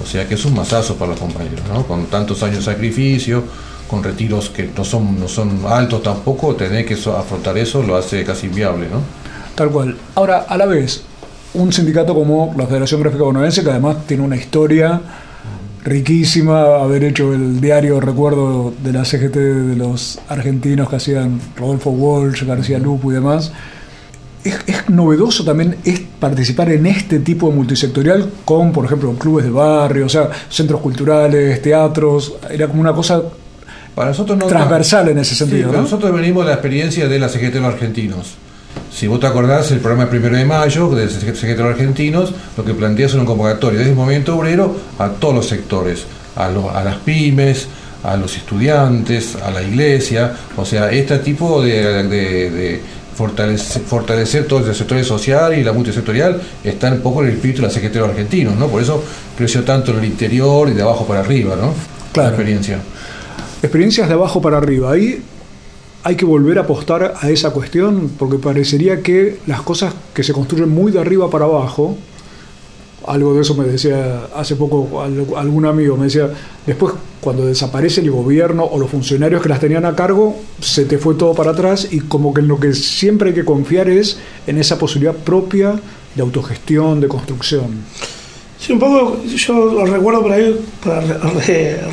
o 0.00 0.06
sea 0.06 0.28
que 0.28 0.34
es 0.34 0.44
un 0.44 0.54
masazo 0.54 0.96
para 0.96 1.10
los 1.10 1.20
compañeros, 1.20 1.60
¿no? 1.72 1.86
Con 1.86 2.06
tantos 2.06 2.42
años 2.42 2.58
de 2.58 2.72
sacrificio, 2.72 3.42
con 3.88 4.02
retiros 4.02 4.50
que 4.50 4.70
no 4.76 4.84
son, 4.84 5.18
no 5.18 5.28
son 5.28 5.62
altos 5.66 6.02
tampoco, 6.02 6.54
tener 6.54 6.86
que 6.86 6.94
afrontar 6.94 7.58
eso 7.58 7.82
lo 7.82 7.96
hace 7.96 8.24
casi 8.24 8.46
inviable, 8.46 8.88
¿no? 8.88 9.00
Tal 9.54 9.70
cual. 9.70 9.96
Ahora, 10.14 10.46
a 10.48 10.56
la 10.56 10.66
vez, 10.66 11.02
un 11.54 11.72
sindicato 11.72 12.14
como 12.14 12.54
la 12.56 12.66
Federación 12.66 13.00
Gráfica 13.00 13.24
Bonaerense, 13.24 13.64
que 13.64 13.70
además 13.70 14.06
tiene 14.06 14.22
una 14.22 14.36
historia 14.36 15.00
riquísima, 15.84 16.76
haber 16.76 17.04
hecho 17.04 17.32
el 17.32 17.60
diario, 17.60 18.00
recuerdo, 18.00 18.72
de 18.82 18.92
la 18.92 19.04
CGT 19.04 19.36
de 19.36 19.76
los 19.76 20.18
argentinos 20.28 20.88
que 20.88 20.96
hacían 20.96 21.40
Rodolfo 21.56 21.90
Walsh, 21.90 22.44
García 22.44 22.78
Lupo 22.78 23.10
y 23.10 23.14
demás, 23.14 23.52
es, 24.44 24.88
novedoso 24.88 25.44
también 25.44 25.76
es 25.84 26.00
participar 26.20 26.70
en 26.70 26.86
este 26.86 27.20
tipo 27.20 27.48
de 27.48 27.56
multisectorial 27.56 28.30
con, 28.44 28.72
por 28.72 28.84
ejemplo, 28.84 29.12
clubes 29.14 29.44
de 29.44 29.50
barrio, 29.50 30.06
o 30.06 30.08
sea, 30.08 30.30
centros 30.48 30.80
culturales, 30.80 31.60
teatros, 31.60 32.34
era 32.50 32.66
como 32.66 32.80
una 32.80 32.92
cosa 32.92 33.22
para 33.94 34.10
nosotros 34.10 34.38
no, 34.38 34.46
transversal 34.46 35.08
en 35.08 35.18
ese 35.18 35.34
sentido. 35.34 35.72
Nosotros 35.72 36.12
venimos 36.12 36.44
de 36.44 36.50
la 36.50 36.54
experiencia 36.54 37.08
de 37.08 37.18
la 37.18 37.28
CGT 37.28 37.54
de 37.54 37.60
los 37.60 37.74
argentinos. 37.74 38.36
Si 38.92 39.06
vos 39.06 39.20
te 39.20 39.26
acordás, 39.26 39.70
el 39.70 39.80
programa 39.80 40.10
primero 40.10 40.36
de 40.36 40.44
mayo 40.44 40.88
de 40.90 41.08
CGT 41.08 41.42
de 41.42 41.56
los 41.56 41.72
argentinos, 41.72 42.32
lo 42.56 42.64
que 42.64 42.74
plantea 42.74 43.06
es 43.06 43.14
una 43.14 43.24
convocatoria 43.24 43.78
desde 43.78 43.92
el 43.92 43.96
movimiento 43.96 44.36
obrero 44.36 44.76
a 44.98 45.08
todos 45.10 45.34
los 45.34 45.46
sectores, 45.46 46.04
a, 46.36 46.46
a 46.46 46.84
las 46.84 46.96
pymes, 46.96 47.68
a 48.02 48.16
los 48.16 48.36
estudiantes, 48.36 49.36
a 49.36 49.50
la 49.50 49.62
iglesia, 49.62 50.32
o 50.56 50.64
sea, 50.64 50.90
este 50.90 51.18
tipo 51.18 51.62
de 51.62 52.80
fortalecer, 53.18 53.82
fortalecer 53.82 54.46
todo 54.46 54.60
el 54.64 54.74
sector 54.74 55.04
social 55.04 55.58
y 55.58 55.64
la 55.64 55.72
multisectorial 55.72 56.40
está 56.62 56.92
un 56.92 57.00
poco 57.00 57.22
en 57.22 57.30
el 57.30 57.34
espíritu 57.34 57.62
de 57.62 57.66
la 57.66 57.74
Secretaría 57.74 58.08
Argentinos, 58.08 58.54
¿no? 58.56 58.68
Por 58.68 58.80
eso 58.80 59.02
creció 59.36 59.64
tanto 59.64 59.90
en 59.90 59.98
el 59.98 60.04
interior 60.04 60.68
y 60.68 60.72
de 60.72 60.82
abajo 60.82 61.04
para 61.04 61.20
arriba, 61.20 61.56
¿no? 61.56 61.74
Claro. 62.12 62.30
La 62.30 62.36
experiencia. 62.36 62.78
Experiencias 63.60 64.06
de 64.06 64.14
abajo 64.14 64.40
para 64.40 64.58
arriba. 64.58 64.92
Ahí 64.92 65.20
hay 66.04 66.16
que 66.16 66.24
volver 66.24 66.58
a 66.58 66.62
apostar 66.62 67.14
a 67.20 67.30
esa 67.30 67.50
cuestión 67.50 68.10
porque 68.18 68.38
parecería 68.38 69.02
que 69.02 69.38
las 69.46 69.62
cosas 69.62 69.94
que 70.14 70.22
se 70.22 70.32
construyen 70.32 70.68
muy 70.68 70.92
de 70.92 71.00
arriba 71.00 71.28
para 71.28 71.44
abajo, 71.44 71.96
algo 73.06 73.34
de 73.34 73.42
eso 73.42 73.54
me 73.54 73.64
decía 73.64 74.26
hace 74.34 74.56
poco 74.56 75.02
algún 75.36 75.66
amigo, 75.66 75.96
me 75.96 76.04
decía, 76.04 76.30
después 76.66 76.94
cuando 77.20 77.44
desaparece 77.44 78.00
el 78.00 78.10
gobierno 78.10 78.64
o 78.64 78.78
los 78.78 78.90
funcionarios 78.90 79.42
que 79.42 79.48
las 79.48 79.60
tenían 79.60 79.84
a 79.84 79.96
cargo, 79.96 80.36
se 80.60 80.84
te 80.84 80.98
fue 80.98 81.14
todo 81.14 81.34
para 81.34 81.50
atrás 81.50 81.88
y 81.90 82.00
como 82.00 82.32
que 82.32 82.40
en 82.40 82.48
lo 82.48 82.60
que 82.60 82.72
siempre 82.74 83.30
hay 83.30 83.34
que 83.34 83.44
confiar 83.44 83.88
es 83.88 84.18
en 84.46 84.58
esa 84.58 84.78
posibilidad 84.78 85.14
propia 85.14 85.80
de 86.14 86.22
autogestión, 86.22 87.00
de 87.00 87.08
construcción. 87.08 87.66
Sí, 88.58 88.72
un 88.72 88.78
poco, 88.78 89.22
yo 89.24 89.84
recuerdo 89.86 90.22
por 90.22 90.32
ahí 90.32 90.58
para 90.84 91.00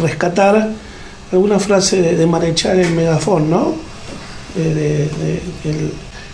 rescatar 0.01 0.71
alguna 1.31 1.59
frase 1.59 2.01
de, 2.15 2.25
Marechal 2.25 2.79
en 2.79 2.95
Megafón, 2.95 3.49
¿no? 3.49 3.73
De, 4.55 5.09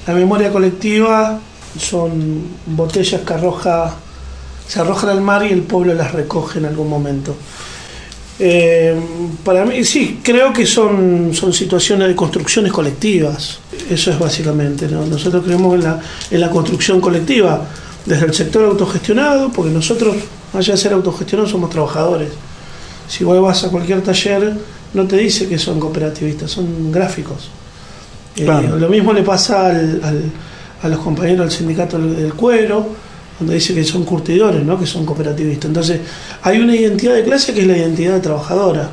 la 0.06 0.14
memoria 0.14 0.52
colectiva 0.52 1.40
son 1.78 2.44
botellas 2.66 3.22
que 3.22 3.34
arroja, 3.34 3.96
se 4.68 4.80
arrojan 4.80 5.10
al 5.10 5.22
mar 5.22 5.46
y 5.46 5.52
el 5.52 5.62
pueblo 5.64 5.94
las 5.94 6.12
recoge 6.12 6.60
en 6.60 6.66
algún 6.66 6.90
momento. 6.90 7.36
Eh, 8.40 9.00
para 9.44 9.66
mí, 9.66 9.84
sí, 9.84 10.20
creo 10.24 10.52
que 10.52 10.66
son, 10.66 11.32
son 11.34 11.54
situaciones 11.54 12.08
de 12.08 12.16
construcciones 12.16 12.72
colectivas. 12.72 13.60
Eso 13.90 14.10
es 14.10 14.18
básicamente. 14.18 14.88
Nosotros 14.88 15.44
creemos 15.46 15.76
en 15.76 15.84
la, 15.84 16.02
en 16.32 16.42
la 16.42 16.50
construcción 16.50 17.00
colectiva, 17.00 17.68
desde 18.04 18.26
el 18.26 18.34
sector 18.34 18.66
autogestionado, 18.66 19.52
porque 19.52 19.72
nosotros, 19.72 20.16
allá 20.54 20.74
de 20.74 20.78
ser 20.80 20.94
autogestionados, 20.94 21.52
somos 21.52 21.70
trabajadores. 21.70 22.30
Si 23.08 23.24
vos 23.24 23.40
vas 23.42 23.64
a 23.64 23.70
cualquier 23.70 24.02
taller, 24.02 24.58
no 24.96 25.06
te 25.06 25.18
dice 25.18 25.48
que 25.48 25.60
son 25.60 25.80
cooperativistas, 25.80 26.50
son 26.50 26.92
gráficos. 26.92 27.52
Eh, 28.36 28.46
lo 28.46 28.88
mismo 28.90 29.14
le 29.14 29.24
pasa 29.24 29.72
a 30.82 30.88
los 30.88 31.00
compañeros 31.00 31.50
del 31.50 31.52
sindicato 31.52 32.00
del 32.00 32.34
cuero, 32.34 32.88
donde 33.38 33.56
dice 33.56 33.74
que 33.74 33.84
son 33.84 34.04
curtidores, 34.04 34.64
¿no? 34.64 34.80
que 34.80 34.86
son 34.86 35.06
cooperativistas. 35.06 35.66
Entonces, 35.66 36.00
hay 36.44 36.60
una 36.60 36.76
identidad 36.76 37.16
de 37.16 37.24
clase 37.24 37.54
que 37.54 37.62
es 37.62 37.68
la 37.68 37.78
identidad 37.78 38.14
de 38.14 38.20
trabajadora. 38.20 38.90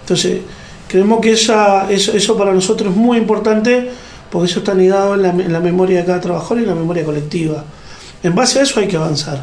Entonces, 0.00 0.40
creemos 0.88 1.20
que 1.20 1.32
esa, 1.32 1.90
eso, 1.90 2.12
eso 2.12 2.36
para 2.36 2.52
nosotros 2.52 2.90
es 2.90 2.96
muy 2.96 3.18
importante 3.18 3.90
porque 4.30 4.50
eso 4.50 4.60
está 4.60 4.74
ligado 4.74 5.14
en 5.14 5.22
la, 5.22 5.28
en 5.30 5.52
la 5.52 5.60
memoria 5.60 5.98
de 6.00 6.04
cada 6.04 6.20
trabajador 6.20 6.58
y 6.58 6.62
en 6.62 6.68
la 6.68 6.74
memoria 6.74 7.04
colectiva. 7.04 7.64
En 8.22 8.34
base 8.34 8.58
a 8.58 8.62
eso 8.62 8.80
hay 8.80 8.88
que 8.88 8.96
avanzar 8.96 9.42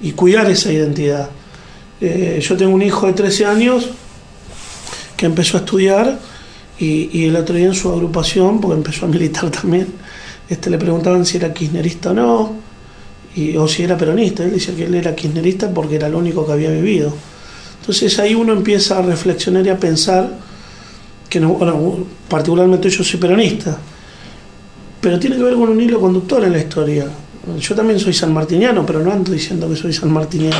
y 0.00 0.12
cuidar 0.12 0.50
esa 0.50 0.72
identidad. 0.72 1.28
Eh, 2.00 2.40
yo 2.42 2.56
tengo 2.56 2.74
un 2.74 2.82
hijo 2.82 3.06
de 3.06 3.12
13 3.12 3.46
años 3.46 3.90
que 5.16 5.26
empezó 5.26 5.56
a 5.56 5.60
estudiar 5.60 6.18
y, 6.84 7.26
el 7.26 7.36
otro 7.36 7.54
día 7.54 7.66
en 7.66 7.74
su 7.74 7.90
agrupación, 7.90 8.60
porque 8.60 8.76
empezó 8.76 9.06
a 9.06 9.08
militar 9.08 9.50
también, 9.50 9.86
este, 10.48 10.68
le 10.68 10.78
preguntaban 10.78 11.24
si 11.24 11.36
era 11.36 11.52
kirchnerista 11.52 12.10
o 12.10 12.14
no, 12.14 12.52
y, 13.36 13.56
o 13.56 13.68
si 13.68 13.84
era 13.84 13.96
peronista. 13.96 14.42
Él 14.44 14.52
decía 14.52 14.74
que 14.74 14.84
él 14.84 14.94
era 14.94 15.14
kirchnerista 15.14 15.72
porque 15.72 15.96
era 15.96 16.08
lo 16.08 16.18
único 16.18 16.44
que 16.44 16.52
había 16.52 16.70
vivido. 16.70 17.12
Entonces 17.80 18.18
ahí 18.18 18.34
uno 18.34 18.52
empieza 18.52 18.98
a 18.98 19.02
reflexionar 19.02 19.64
y 19.66 19.70
a 19.70 19.78
pensar 19.78 20.38
que, 21.28 21.40
no, 21.40 21.50
bueno, 21.50 21.98
particularmente 22.28 22.90
yo 22.90 23.02
soy 23.02 23.18
peronista, 23.18 23.78
pero 25.00 25.18
tiene 25.18 25.36
que 25.36 25.42
ver 25.42 25.54
con 25.54 25.68
un 25.68 25.80
hilo 25.80 26.00
conductor 26.00 26.44
en 26.44 26.52
la 26.52 26.58
historia. 26.58 27.06
Yo 27.60 27.74
también 27.74 27.98
soy 27.98 28.12
sanmartiniano, 28.12 28.84
pero 28.84 29.00
no 29.00 29.12
ando 29.12 29.32
diciendo 29.32 29.68
que 29.68 29.76
soy 29.76 29.92
sanmartiniano. 29.92 30.56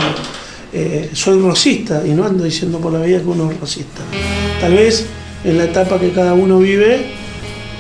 Eh, 0.73 1.11
soy 1.13 1.39
rosista 1.39 2.03
y 2.07 2.11
no 2.13 2.25
ando 2.25 2.45
diciendo 2.45 2.79
por 2.79 2.93
la 2.93 3.01
vida 3.01 3.21
que 3.21 3.27
uno 3.27 3.51
es 3.51 3.61
rosista. 3.61 4.01
Tal 4.61 4.73
vez 4.73 5.07
en 5.45 5.59
la 5.59 5.65
etapa 5.65 5.99
que 5.99 6.13
cada 6.13 6.35
uno 6.35 6.59
vive 6.59 7.07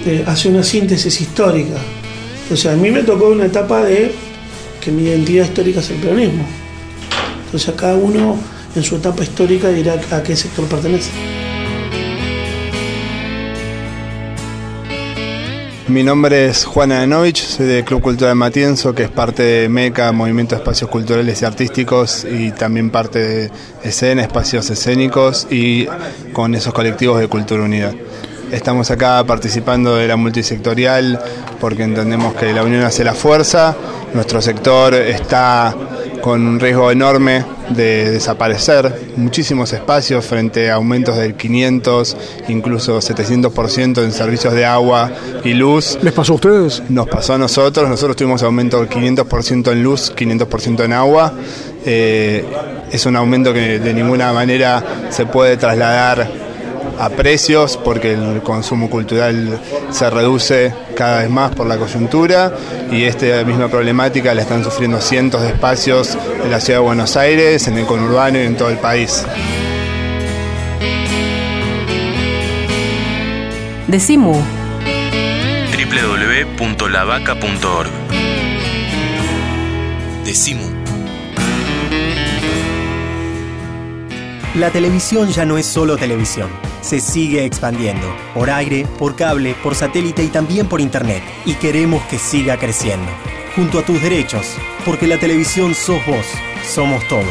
eh, 0.06 0.24
hace 0.26 0.48
una 0.48 0.62
síntesis 0.62 1.20
histórica. 1.20 1.76
Entonces 2.42 2.72
a 2.72 2.76
mí 2.76 2.90
me 2.90 3.02
tocó 3.02 3.28
una 3.28 3.46
etapa 3.46 3.84
de 3.84 4.12
que 4.80 4.90
mi 4.90 5.04
identidad 5.04 5.44
histórica 5.44 5.80
es 5.80 5.90
el 5.90 5.96
peronismo. 5.96 6.44
Entonces 7.46 7.74
cada 7.76 7.94
uno 7.94 8.36
en 8.74 8.82
su 8.82 8.96
etapa 8.96 9.22
histórica 9.22 9.68
dirá 9.68 10.00
a 10.10 10.22
qué 10.22 10.34
sector 10.34 10.66
pertenece. 10.66 11.10
Mi 15.88 16.04
nombre 16.04 16.46
es 16.46 16.64
Juana 16.64 17.02
Anovich, 17.02 17.42
soy 17.42 17.66
del 17.66 17.84
Club 17.84 18.02
Cultural 18.02 18.36
Matienzo, 18.36 18.94
que 18.94 19.02
es 19.02 19.10
parte 19.10 19.42
de 19.42 19.68
MECA, 19.68 20.12
Movimiento 20.12 20.54
de 20.54 20.60
Espacios 20.60 20.88
Culturales 20.88 21.42
y 21.42 21.44
Artísticos, 21.44 22.24
y 22.24 22.52
también 22.52 22.90
parte 22.90 23.18
de 23.18 23.50
Escena, 23.82 24.22
Espacios 24.22 24.70
Escénicos, 24.70 25.48
y 25.50 25.88
con 26.32 26.54
esos 26.54 26.72
colectivos 26.72 27.18
de 27.18 27.26
Cultura 27.26 27.64
Unida. 27.64 27.92
Estamos 28.52 28.92
acá 28.92 29.24
participando 29.24 29.96
de 29.96 30.06
la 30.06 30.16
multisectorial 30.16 31.20
porque 31.58 31.82
entendemos 31.82 32.34
que 32.34 32.52
la 32.52 32.62
unión 32.62 32.84
hace 32.84 33.02
la 33.02 33.14
fuerza, 33.14 33.74
nuestro 34.14 34.40
sector 34.40 34.94
está 34.94 35.74
con 36.22 36.46
un 36.46 36.60
riesgo 36.60 36.90
enorme 36.90 37.44
de 37.70 38.12
desaparecer 38.12 39.12
muchísimos 39.16 39.72
espacios 39.72 40.24
frente 40.24 40.70
a 40.70 40.76
aumentos 40.76 41.16
del 41.16 41.34
500, 41.34 42.16
incluso 42.48 42.98
700% 42.98 44.02
en 44.02 44.12
servicios 44.12 44.54
de 44.54 44.64
agua 44.64 45.10
y 45.44 45.52
luz. 45.52 45.98
¿Les 46.00 46.12
pasó 46.12 46.32
a 46.32 46.36
ustedes? 46.36 46.82
Nos 46.88 47.08
pasó 47.08 47.34
a 47.34 47.38
nosotros, 47.38 47.88
nosotros 47.88 48.16
tuvimos 48.16 48.42
aumento 48.42 48.78
del 48.78 48.88
500% 48.88 49.72
en 49.72 49.82
luz, 49.82 50.14
500% 50.16 50.84
en 50.84 50.92
agua. 50.92 51.34
Eh, 51.84 52.44
es 52.90 53.04
un 53.04 53.16
aumento 53.16 53.52
que 53.52 53.80
de 53.80 53.92
ninguna 53.92 54.32
manera 54.32 54.82
se 55.10 55.26
puede 55.26 55.56
trasladar 55.56 56.51
a 56.98 57.10
precios 57.10 57.76
porque 57.76 58.12
el 58.12 58.42
consumo 58.42 58.88
cultural 58.90 59.60
se 59.90 60.10
reduce 60.10 60.74
cada 60.96 61.20
vez 61.20 61.30
más 61.30 61.54
por 61.54 61.66
la 61.66 61.76
coyuntura 61.76 62.52
y 62.90 63.04
esta 63.04 63.44
misma 63.44 63.68
problemática 63.68 64.34
la 64.34 64.42
están 64.42 64.64
sufriendo 64.64 65.00
cientos 65.00 65.42
de 65.42 65.48
espacios 65.48 66.16
en 66.42 66.50
la 66.50 66.60
ciudad 66.60 66.80
de 66.80 66.84
Buenos 66.84 67.16
Aires, 67.16 67.68
en 67.68 67.78
el 67.78 67.86
conurbano 67.86 68.38
y 68.38 68.42
en 68.42 68.56
todo 68.56 68.68
el 68.70 68.78
país. 68.78 69.24
Decimu. 73.88 74.34
www.lavaca.org 76.58 77.90
Decimu. 80.24 80.70
La 84.54 84.70
televisión 84.70 85.30
ya 85.30 85.44
no 85.46 85.56
es 85.56 85.66
solo 85.66 85.96
televisión 85.96 86.71
se 86.82 87.00
sigue 87.00 87.46
expandiendo, 87.46 88.06
por 88.34 88.50
aire, 88.50 88.86
por 88.98 89.16
cable, 89.16 89.54
por 89.62 89.74
satélite 89.74 90.22
y 90.22 90.28
también 90.28 90.68
por 90.68 90.80
internet. 90.80 91.22
Y 91.46 91.54
queremos 91.54 92.02
que 92.04 92.18
siga 92.18 92.58
creciendo. 92.58 93.10
Junto 93.56 93.78
a 93.78 93.82
tus 93.82 94.02
derechos, 94.02 94.46
porque 94.84 95.06
la 95.06 95.18
televisión 95.18 95.74
sos 95.74 96.04
vos, 96.06 96.26
somos 96.66 97.06
todos, 97.08 97.24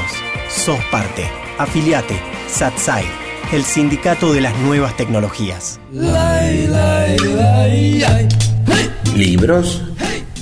sos 0.49 0.79
parte. 0.85 1.25
Afiliate, 1.57 2.19
SATSAI, 2.47 3.05
el 3.51 3.63
sindicato 3.63 4.33
de 4.33 4.41
las 4.41 4.57
nuevas 4.59 4.95
tecnologías. 4.97 5.79
Libros 9.15 9.83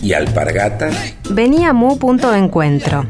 y 0.01 0.13
alpargatas. 0.13 0.95
Venía 1.29 1.73
Mu 1.73 1.97
punto 1.97 2.31
de 2.31 2.39
encuentro. 2.39 3.05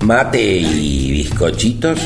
Mate 0.00 0.58
y 0.58 1.12
bizcochitos. 1.12 1.98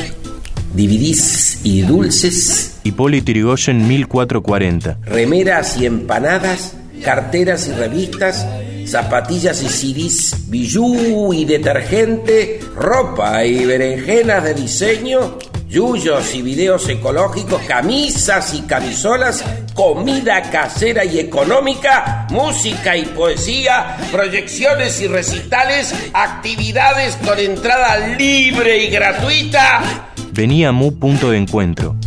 Dividís 0.73 1.61
y 1.63 1.81
dulces 1.81 2.66
Hipólito 2.87 3.31
Yrigoyen 3.31 3.85
1440. 3.85 4.99
Remeras 5.03 5.77
y 5.77 5.85
empanadas, 5.85 6.73
carteras 7.03 7.67
y 7.67 7.73
revistas, 7.73 8.47
zapatillas 8.85 9.61
y 9.61 9.67
CDs, 9.67 10.49
bijú 10.49 11.33
y 11.33 11.43
detergente, 11.43 12.61
ropa 12.75 13.43
y 13.43 13.65
berenjenas 13.65 14.43
de 14.45 14.53
diseño, 14.53 15.37
yuyos 15.67 16.33
y 16.33 16.41
videos 16.41 16.87
ecológicos, 16.87 17.61
camisas 17.63 18.53
y 18.53 18.61
camisolas, 18.61 19.43
comida 19.73 20.41
casera 20.49 21.03
y 21.03 21.19
económica, 21.19 22.25
música 22.29 22.95
y 22.95 23.03
poesía, 23.03 23.97
proyecciones 24.13 25.01
y 25.01 25.07
recitales, 25.07 25.93
actividades 26.13 27.17
con 27.17 27.37
entrada 27.37 28.15
libre 28.17 28.85
y 28.85 28.89
gratuita. 28.89 30.13
Venía 30.31 30.71
Mu 30.71 30.93
punto 30.97 31.31
de 31.31 31.37
encuentro. 31.39 31.97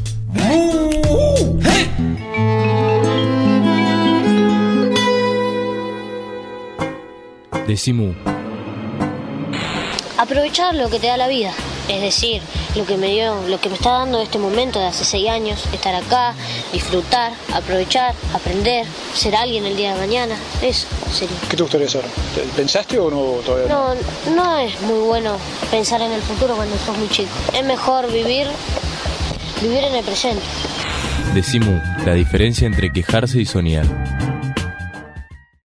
Decimu. 7.66 8.14
Aprovechar 10.18 10.74
lo 10.74 10.90
que 10.90 10.98
te 10.98 11.06
da 11.06 11.16
la 11.16 11.28
vida, 11.28 11.52
es 11.88 12.02
decir, 12.02 12.42
lo 12.74 12.84
que 12.84 12.96
me 12.96 13.08
dio, 13.08 13.46
lo 13.48 13.60
que 13.60 13.68
me 13.68 13.76
está 13.76 13.90
dando 13.90 14.20
este 14.20 14.38
momento 14.38 14.78
de 14.78 14.86
hace 14.86 15.04
seis 15.04 15.28
años, 15.28 15.64
estar 15.72 15.94
acá, 15.94 16.34
disfrutar, 16.72 17.32
aprovechar, 17.54 18.14
aprender, 18.34 18.86
ser 19.14 19.36
alguien 19.36 19.66
el 19.66 19.76
día 19.76 19.94
de 19.94 20.00
mañana, 20.00 20.34
eso 20.62 20.86
sería. 21.12 21.36
¿Qué 21.48 21.56
te 21.56 21.62
gustaría 21.62 21.88
ser? 21.88 22.04
¿Pensaste 22.56 22.98
o 22.98 23.08
no 23.10 23.40
todavía? 23.44 23.68
No, 23.68 23.94
no 24.34 24.58
es 24.58 24.80
muy 24.82 24.98
bueno 25.06 25.36
pensar 25.70 26.02
en 26.02 26.12
el 26.12 26.22
futuro 26.22 26.56
cuando 26.56 26.76
sos 26.78 26.98
muy 26.98 27.08
chico. 27.08 27.30
Es 27.52 27.64
mejor 27.64 28.10
vivir, 28.12 28.46
vivir 29.60 29.84
en 29.84 29.94
el 29.94 30.04
presente. 30.04 30.42
Decimu, 31.34 31.80
la 32.04 32.14
diferencia 32.14 32.66
entre 32.66 32.92
quejarse 32.92 33.40
y 33.40 33.46
soñar. 33.46 33.86